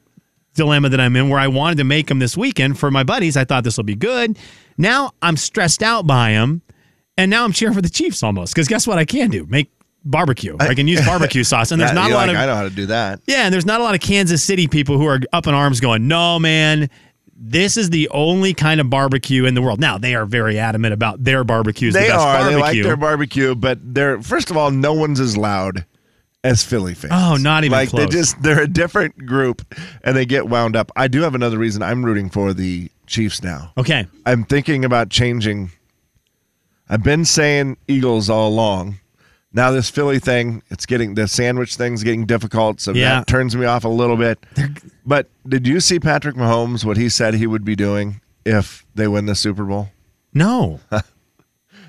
dilemma 0.55 0.89
that 0.89 0.99
I'm 0.99 1.15
in, 1.15 1.29
where 1.29 1.39
I 1.39 1.47
wanted 1.49 1.77
to 1.77 1.83
make 1.83 2.07
them 2.07 2.17
this 2.17 2.35
weekend 2.35 2.79
for 2.79 2.89
my 2.89 3.03
buddies, 3.03 3.37
I 3.37 3.43
thought 3.43 3.63
this 3.63 3.77
will 3.77 3.83
be 3.83 3.93
good. 3.93 4.39
Now 4.75 5.11
I'm 5.21 5.37
stressed 5.37 5.83
out 5.83 6.07
by 6.07 6.31
them. 6.31 6.63
And 7.15 7.29
now 7.29 7.43
I'm 7.45 7.51
cheering 7.51 7.75
for 7.75 7.81
the 7.83 7.89
Chiefs 7.89 8.23
almost. 8.23 8.55
Because 8.55 8.67
guess 8.67 8.87
what 8.87 8.97
I 8.97 9.05
can 9.05 9.29
do? 9.29 9.45
Make 9.45 9.69
barbecue. 10.03 10.57
I, 10.59 10.73
can 10.73 10.87
use 10.87 11.05
barbecue 11.05 11.43
sauce. 11.43 11.71
And 11.71 11.79
there's 11.79 11.91
That- 11.91 11.95
not 11.95 12.09
a 12.09 12.13
lot 12.15 12.27
like, 12.27 12.35
of 12.37 12.41
I 12.41 12.45
know 12.47 12.55
how 12.55 12.63
to 12.63 12.69
do 12.71 12.87
that. 12.87 13.21
yeah, 13.27 13.43
and 13.45 13.53
there's 13.53 13.67
not 13.67 13.81
a 13.81 13.83
lot 13.83 13.93
of 13.93 14.01
Kansas 14.01 14.41
City 14.41 14.67
people 14.67 14.97
who 14.97 15.05
are 15.05 15.19
up 15.31 15.45
in 15.45 15.53
arms 15.53 15.79
going, 15.79 16.07
no, 16.07 16.39
man, 16.39 16.89
this 17.35 17.77
is 17.77 17.89
the 17.89 18.09
only 18.09 18.53
kind 18.53 18.79
of 18.79 18.89
barbecue 18.89 19.45
in 19.45 19.53
the 19.55 19.61
world. 19.61 19.79
Now, 19.79 19.97
they 19.97 20.15
are 20.15 20.25
very 20.25 20.57
adamant 20.57 20.93
about 20.93 21.23
their 21.23 21.43
barbecues. 21.43 21.93
They 21.93 22.03
the 22.03 22.09
best 22.09 22.19
are. 22.19 22.33
Barbecue. 22.39 22.55
They 22.55 22.61
like 22.61 22.83
their 22.83 22.97
barbecue, 22.97 23.55
but 23.55 23.79
they're 23.81 24.21
first 24.21 24.49
of 24.51 24.57
all, 24.57 24.71
no 24.71 24.93
one's 24.93 25.19
as 25.19 25.35
loud 25.35 25.85
as 26.43 26.63
Philly 26.63 26.93
fans. 26.93 27.13
Oh, 27.15 27.35
not 27.35 27.63
even 27.63 27.71
like 27.77 27.89
they 27.89 28.03
close. 28.03 28.13
just 28.13 28.41
they're 28.41 28.61
a 28.61 28.67
different 28.67 29.25
group 29.25 29.65
and 30.03 30.15
they 30.15 30.25
get 30.25 30.47
wound 30.47 30.75
up. 30.75 30.91
I 30.95 31.07
do 31.07 31.21
have 31.21 31.35
another 31.35 31.57
reason 31.57 31.81
I'm 31.81 32.05
rooting 32.05 32.29
for 32.29 32.53
the 32.53 32.89
Chiefs 33.07 33.43
now. 33.43 33.71
okay. 33.77 34.07
I'm 34.25 34.43
thinking 34.45 34.83
about 34.85 35.09
changing. 35.09 35.71
I've 36.89 37.03
been 37.03 37.25
saying 37.25 37.77
Eagles 37.87 38.29
all 38.29 38.47
along. 38.49 38.99
Now 39.55 39.71
this 39.71 39.89
Philly 39.89 40.19
thing, 40.19 40.61
it's 40.69 40.85
getting 40.85 41.15
the 41.15 41.27
sandwich 41.27 41.75
thing's 41.77 42.03
getting 42.03 42.25
difficult, 42.25 42.81
so 42.81 42.91
Yeah. 42.93 43.19
that 43.19 43.27
turns 43.27 43.55
me 43.55 43.65
off 43.65 43.85
a 43.85 43.89
little 43.89 44.17
bit. 44.17 44.37
But 45.05 45.29
did 45.47 45.65
you 45.65 45.79
see 45.79 45.99
Patrick 45.99 46.35
Mahomes 46.35 46.83
what 46.85 46.97
he 46.97 47.07
said 47.09 47.33
he 47.35 47.47
would 47.47 47.63
be 47.63 47.75
doing 47.75 48.19
if 48.45 48.85
they 48.95 49.07
win 49.07 49.25
the 49.27 49.35
Super 49.35 49.63
Bowl? 49.63 49.89
No. 50.33 50.79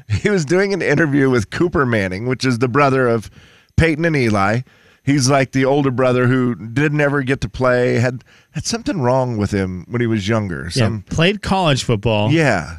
He 0.08 0.30
was 0.30 0.44
doing 0.44 0.72
an 0.72 0.82
interview 0.82 1.28
with 1.30 1.50
Cooper 1.50 1.84
Manning, 1.84 2.26
which 2.28 2.44
is 2.44 2.60
the 2.60 2.68
brother 2.68 3.08
of 3.08 3.28
Peyton 3.76 4.04
and 4.04 4.14
Eli. 4.16 4.60
He's 5.02 5.28
like 5.28 5.50
the 5.50 5.64
older 5.64 5.90
brother 5.90 6.28
who 6.28 6.54
didn't 6.54 7.00
ever 7.00 7.24
get 7.24 7.40
to 7.40 7.48
play, 7.48 7.94
had 7.94 8.22
had 8.52 8.64
something 8.64 9.00
wrong 9.00 9.36
with 9.36 9.50
him 9.50 9.84
when 9.88 10.00
he 10.00 10.06
was 10.06 10.28
younger. 10.28 10.70
Yeah, 10.72 10.98
played 11.10 11.42
college 11.42 11.82
football. 11.82 12.30
yeah. 12.30 12.78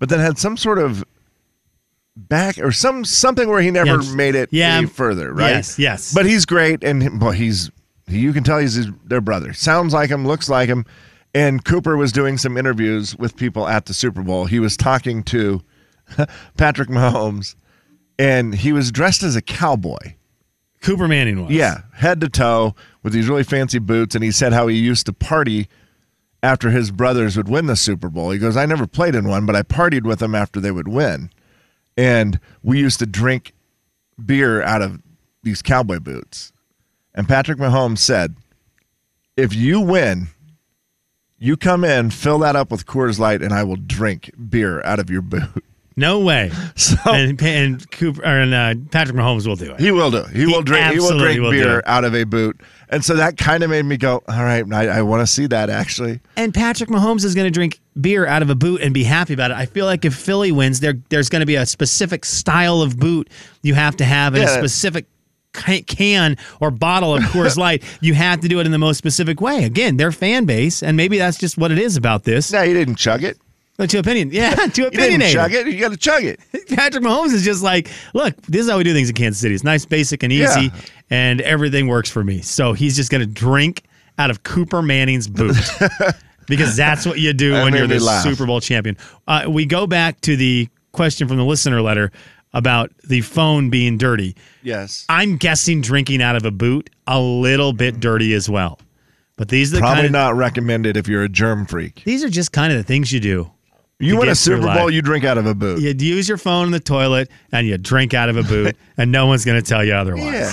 But 0.00 0.08
then 0.08 0.18
had 0.18 0.38
some 0.38 0.56
sort 0.56 0.78
of 0.80 1.04
back 2.16 2.58
or 2.58 2.72
some 2.72 3.04
something 3.04 3.48
where 3.48 3.60
he 3.60 3.70
never 3.70 4.00
Yeah, 4.02 4.14
made 4.14 4.34
it 4.34 4.48
yeah. 4.52 4.76
any 4.78 4.86
further, 4.86 5.32
right? 5.32 5.50
Yes, 5.50 5.78
yes. 5.78 6.14
But 6.14 6.26
he's 6.26 6.46
great 6.46 6.82
and 6.82 7.20
well, 7.20 7.32
he's 7.32 7.70
you 8.08 8.32
can 8.32 8.44
tell 8.44 8.58
he's 8.58 8.74
his, 8.74 8.88
their 9.04 9.20
brother. 9.20 9.52
Sounds 9.52 9.92
like 9.92 10.10
him, 10.10 10.26
looks 10.26 10.48
like 10.48 10.68
him. 10.68 10.84
And 11.34 11.64
Cooper 11.64 11.96
was 11.96 12.12
doing 12.12 12.38
some 12.38 12.56
interviews 12.56 13.14
with 13.16 13.36
people 13.36 13.68
at 13.68 13.86
the 13.86 13.92
Super 13.94 14.22
Bowl. 14.22 14.46
He 14.46 14.58
was 14.58 14.76
talking 14.76 15.22
to 15.24 15.60
Patrick 16.56 16.88
Mahomes 16.88 17.54
and 18.18 18.54
he 18.54 18.72
was 18.72 18.90
dressed 18.90 19.22
as 19.22 19.36
a 19.36 19.42
cowboy. 19.42 20.14
Cooper 20.82 21.08
Manning 21.08 21.42
was. 21.42 21.50
Yeah, 21.52 21.82
head 21.94 22.20
to 22.20 22.28
toe 22.28 22.74
with 23.02 23.12
these 23.12 23.28
really 23.28 23.42
fancy 23.44 23.78
boots. 23.78 24.14
And 24.14 24.22
he 24.24 24.30
said 24.30 24.52
how 24.52 24.66
he 24.68 24.76
used 24.76 25.06
to 25.06 25.12
party 25.12 25.68
after 26.42 26.70
his 26.70 26.90
brothers 26.90 27.36
would 27.36 27.48
win 27.48 27.66
the 27.66 27.76
Super 27.76 28.08
Bowl. 28.08 28.30
He 28.30 28.38
goes, 28.38 28.56
I 28.56 28.66
never 28.66 28.86
played 28.86 29.14
in 29.14 29.26
one, 29.28 29.46
but 29.46 29.56
I 29.56 29.62
partied 29.62 30.04
with 30.04 30.20
them 30.20 30.34
after 30.34 30.60
they 30.60 30.70
would 30.70 30.86
win. 30.88 31.30
And 31.96 32.38
we 32.62 32.78
used 32.78 32.98
to 32.98 33.06
drink 33.06 33.52
beer 34.24 34.62
out 34.62 34.82
of 34.82 35.00
these 35.42 35.62
cowboy 35.62 36.00
boots. 36.00 36.52
And 37.14 37.26
Patrick 37.26 37.58
Mahomes 37.58 37.98
said, 37.98 38.36
if 39.36 39.54
you 39.54 39.80
win, 39.80 40.28
you 41.38 41.56
come 41.56 41.84
in, 41.84 42.10
fill 42.10 42.38
that 42.40 42.56
up 42.56 42.70
with 42.70 42.86
Coors 42.86 43.18
Light, 43.18 43.42
and 43.42 43.52
I 43.52 43.62
will 43.62 43.76
drink 43.76 44.30
beer 44.48 44.82
out 44.82 44.98
of 44.98 45.10
your 45.10 45.22
boot. 45.22 45.64
No 45.96 46.20
way. 46.20 46.50
So 46.76 46.96
And, 47.06 47.40
and 47.42 47.90
Cooper 47.90 48.22
or, 48.22 48.26
and 48.26 48.52
uh, 48.52 48.74
Patrick 48.90 49.16
Mahomes 49.16 49.46
will 49.46 49.56
do 49.56 49.72
it. 49.72 49.80
He 49.80 49.90
will 49.90 50.10
do. 50.10 50.24
He, 50.24 50.40
He 50.40 50.46
will 50.46 50.60
drink. 50.62 50.92
He 50.92 50.98
will 50.98 51.18
drink 51.18 51.40
will 51.40 51.50
beer 51.50 51.82
out 51.86 52.04
of 52.04 52.14
a 52.14 52.24
boot, 52.24 52.60
and 52.90 53.02
so 53.02 53.14
that 53.14 53.38
kind 53.38 53.62
of 53.62 53.70
made 53.70 53.84
me 53.86 53.96
go, 53.96 54.22
"All 54.28 54.44
right, 54.44 54.70
I, 54.72 54.88
I 54.98 55.02
want 55.02 55.22
to 55.22 55.26
see 55.26 55.46
that." 55.46 55.70
Actually, 55.70 56.20
And 56.36 56.52
Patrick 56.52 56.90
Mahomes 56.90 57.24
is 57.24 57.34
going 57.34 57.46
to 57.46 57.50
drink 57.50 57.80
beer 57.98 58.26
out 58.26 58.42
of 58.42 58.50
a 58.50 58.54
boot 58.54 58.82
and 58.82 58.92
be 58.92 59.04
happy 59.04 59.32
about 59.32 59.50
it. 59.52 59.56
I 59.56 59.64
feel 59.64 59.86
like 59.86 60.04
if 60.04 60.14
Philly 60.14 60.52
wins, 60.52 60.80
there 60.80 60.94
there's 61.08 61.30
going 61.30 61.40
to 61.40 61.46
be 61.46 61.54
a 61.54 61.64
specific 61.64 62.26
style 62.26 62.82
of 62.82 62.98
boot 62.98 63.30
you 63.62 63.72
have 63.72 63.96
to 63.96 64.04
have 64.04 64.34
and 64.34 64.44
a 64.44 64.48
specific 64.48 65.06
can 65.86 66.36
or 66.60 66.70
bottle 66.70 67.14
of 67.14 67.22
Coors 67.24 67.56
Light. 67.66 67.82
You 68.02 68.12
have 68.12 68.40
to 68.40 68.48
do 68.48 68.60
it 68.60 68.66
in 68.66 68.72
the 68.72 68.78
most 68.78 68.98
specific 68.98 69.40
way. 69.40 69.64
Again, 69.64 69.96
their 69.96 70.12
fan 70.12 70.44
base, 70.44 70.82
and 70.82 70.94
maybe 70.96 71.16
that's 71.16 71.38
just 71.38 71.56
what 71.56 71.72
it 71.72 71.78
is 71.78 71.96
about 71.96 72.24
this. 72.24 72.52
no, 72.52 72.62
he 72.62 72.74
didn't 72.74 72.96
chug 72.96 73.24
it. 73.24 73.38
Uh, 73.78 73.86
To 73.86 73.98
opinion, 73.98 74.30
yeah, 74.32 74.54
to 74.74 74.82
You 74.82 74.90
didn't 74.90 75.30
chug 75.32 75.52
it. 75.52 75.66
You 75.66 75.78
got 75.80 75.90
to 75.90 75.96
chug 75.96 76.24
it. 76.24 76.40
Patrick 76.68 77.04
Mahomes 77.04 77.32
is 77.32 77.44
just 77.44 77.62
like, 77.62 77.90
look, 78.14 78.34
this 78.42 78.64
is 78.64 78.70
how 78.70 78.78
we 78.78 78.84
do 78.84 78.92
things 78.94 79.08
in 79.10 79.14
Kansas 79.14 79.40
City. 79.40 79.54
It's 79.54 79.64
nice, 79.64 79.84
basic, 79.84 80.22
and 80.22 80.32
easy, 80.32 80.62
Yeah. 80.62 80.70
and 81.10 81.40
everything 81.42 81.86
works 81.88 82.10
for 82.10 82.24
me. 82.24 82.40
So 82.40 82.72
he's 82.72 82.96
just 82.96 83.10
going 83.10 83.20
to 83.20 83.26
drink 83.26 83.82
out 84.18 84.30
of 84.30 84.42
Cooper 84.44 84.80
Manning's 84.80 85.28
boot 85.28 85.56
because 86.46 86.74
that's 86.76 87.04
what 87.06 87.18
you 87.18 87.32
do 87.32 87.52
when 87.52 87.74
you're 87.74 87.86
the 87.86 87.98
laugh. 88.00 88.22
Super 88.24 88.46
Bowl 88.46 88.60
champion. 88.60 88.96
Uh, 89.28 89.44
we 89.48 89.66
go 89.66 89.86
back 89.86 90.20
to 90.22 90.36
the 90.36 90.68
question 90.92 91.28
from 91.28 91.36
the 91.36 91.44
listener 91.44 91.82
letter 91.82 92.10
about 92.54 92.90
the 93.06 93.20
phone 93.20 93.68
being 93.68 93.98
dirty. 93.98 94.34
Yes. 94.62 95.04
I'm 95.10 95.36
guessing 95.36 95.82
drinking 95.82 96.22
out 96.22 96.36
of 96.36 96.46
a 96.46 96.50
boot 96.50 96.88
a 97.06 97.20
little 97.20 97.74
bit 97.74 98.00
dirty 98.00 98.32
as 98.32 98.48
well. 98.48 98.78
But 99.36 99.50
these 99.50 99.70
are 99.72 99.76
the 99.76 99.80
Probably 99.80 99.96
kind 99.96 100.06
of, 100.06 100.12
not 100.12 100.34
recommended 100.36 100.96
if 100.96 101.06
you're 101.08 101.22
a 101.24 101.28
germ 101.28 101.66
freak. 101.66 102.02
these 102.06 102.24
are 102.24 102.30
just 102.30 102.52
kind 102.52 102.72
of 102.72 102.78
the 102.78 102.84
things 102.84 103.12
you 103.12 103.20
do. 103.20 103.50
You 103.98 104.18
win 104.18 104.28
a 104.28 104.34
Super 104.34 104.60
Bowl, 104.60 104.86
life. 104.86 104.92
you 104.92 105.00
drink 105.00 105.24
out 105.24 105.38
of 105.38 105.46
a 105.46 105.54
boot. 105.54 105.80
You 105.80 105.94
use 105.94 106.28
your 106.28 106.36
phone 106.36 106.66
in 106.66 106.72
the 106.72 106.80
toilet 106.80 107.30
and 107.50 107.66
you 107.66 107.78
drink 107.78 108.12
out 108.12 108.28
of 108.28 108.36
a 108.36 108.42
boot, 108.42 108.76
and 108.98 109.10
no 109.10 109.26
one's 109.26 109.46
going 109.46 109.58
to 109.60 109.66
tell 109.66 109.82
you 109.82 109.94
otherwise. 109.94 110.22
Yeah. 110.22 110.52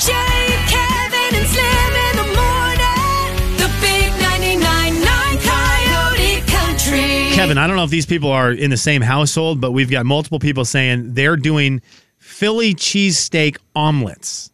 Jay, 0.00 0.54
Kevin, 0.68 1.34
and 1.34 1.48
Slim 1.48 1.94
in 1.96 2.16
the 2.16 2.28
morning. 2.36 3.56
The 3.56 3.70
big 3.80 4.12
99.9 4.20 5.40
Coyote 5.40 6.40
Country. 6.46 7.34
Kevin, 7.34 7.56
I 7.56 7.66
don't 7.66 7.76
know 7.76 7.84
if 7.84 7.90
these 7.90 8.04
people 8.04 8.30
are 8.30 8.52
in 8.52 8.68
the 8.68 8.76
same 8.76 9.00
household, 9.00 9.62
but 9.62 9.72
we've 9.72 9.90
got 9.90 10.04
multiple 10.04 10.38
people 10.38 10.66
saying 10.66 11.14
they're 11.14 11.36
doing 11.36 11.80
Philly 12.18 12.74
cheesesteak 12.74 13.56
omelets 13.74 14.50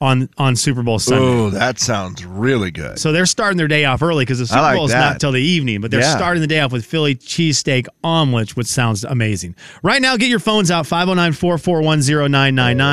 on 0.00 0.28
on 0.36 0.54
Super 0.56 0.82
Bowl 0.82 0.98
Sunday. 0.98 1.24
Oh, 1.24 1.48
that 1.50 1.78
sounds 1.80 2.22
really 2.24 2.70
good. 2.70 2.98
So 2.98 3.12
they're 3.12 3.24
starting 3.24 3.56
their 3.56 3.66
day 3.68 3.86
off 3.86 4.02
early 4.02 4.26
because 4.26 4.38
the 4.38 4.46
Super 4.46 4.60
like 4.60 4.76
Bowl 4.76 4.84
is 4.84 4.92
not 4.92 5.20
till 5.20 5.32
the 5.32 5.40
evening, 5.40 5.80
but 5.80 5.90
they're 5.90 6.00
Yeah. 6.00 6.14
starting 6.14 6.42
the 6.42 6.46
day 6.46 6.60
off 6.60 6.70
with 6.70 6.84
Philly 6.84 7.14
cheesesteak 7.14 7.86
omelets, 8.04 8.54
which 8.54 8.66
sounds 8.66 9.04
amazing. 9.04 9.54
Right 9.82 10.02
now, 10.02 10.18
get 10.18 10.28
your 10.28 10.38
phones 10.38 10.70
out 10.70 10.86
509 10.86 11.32
441 11.32 12.02
0999. 12.02 12.76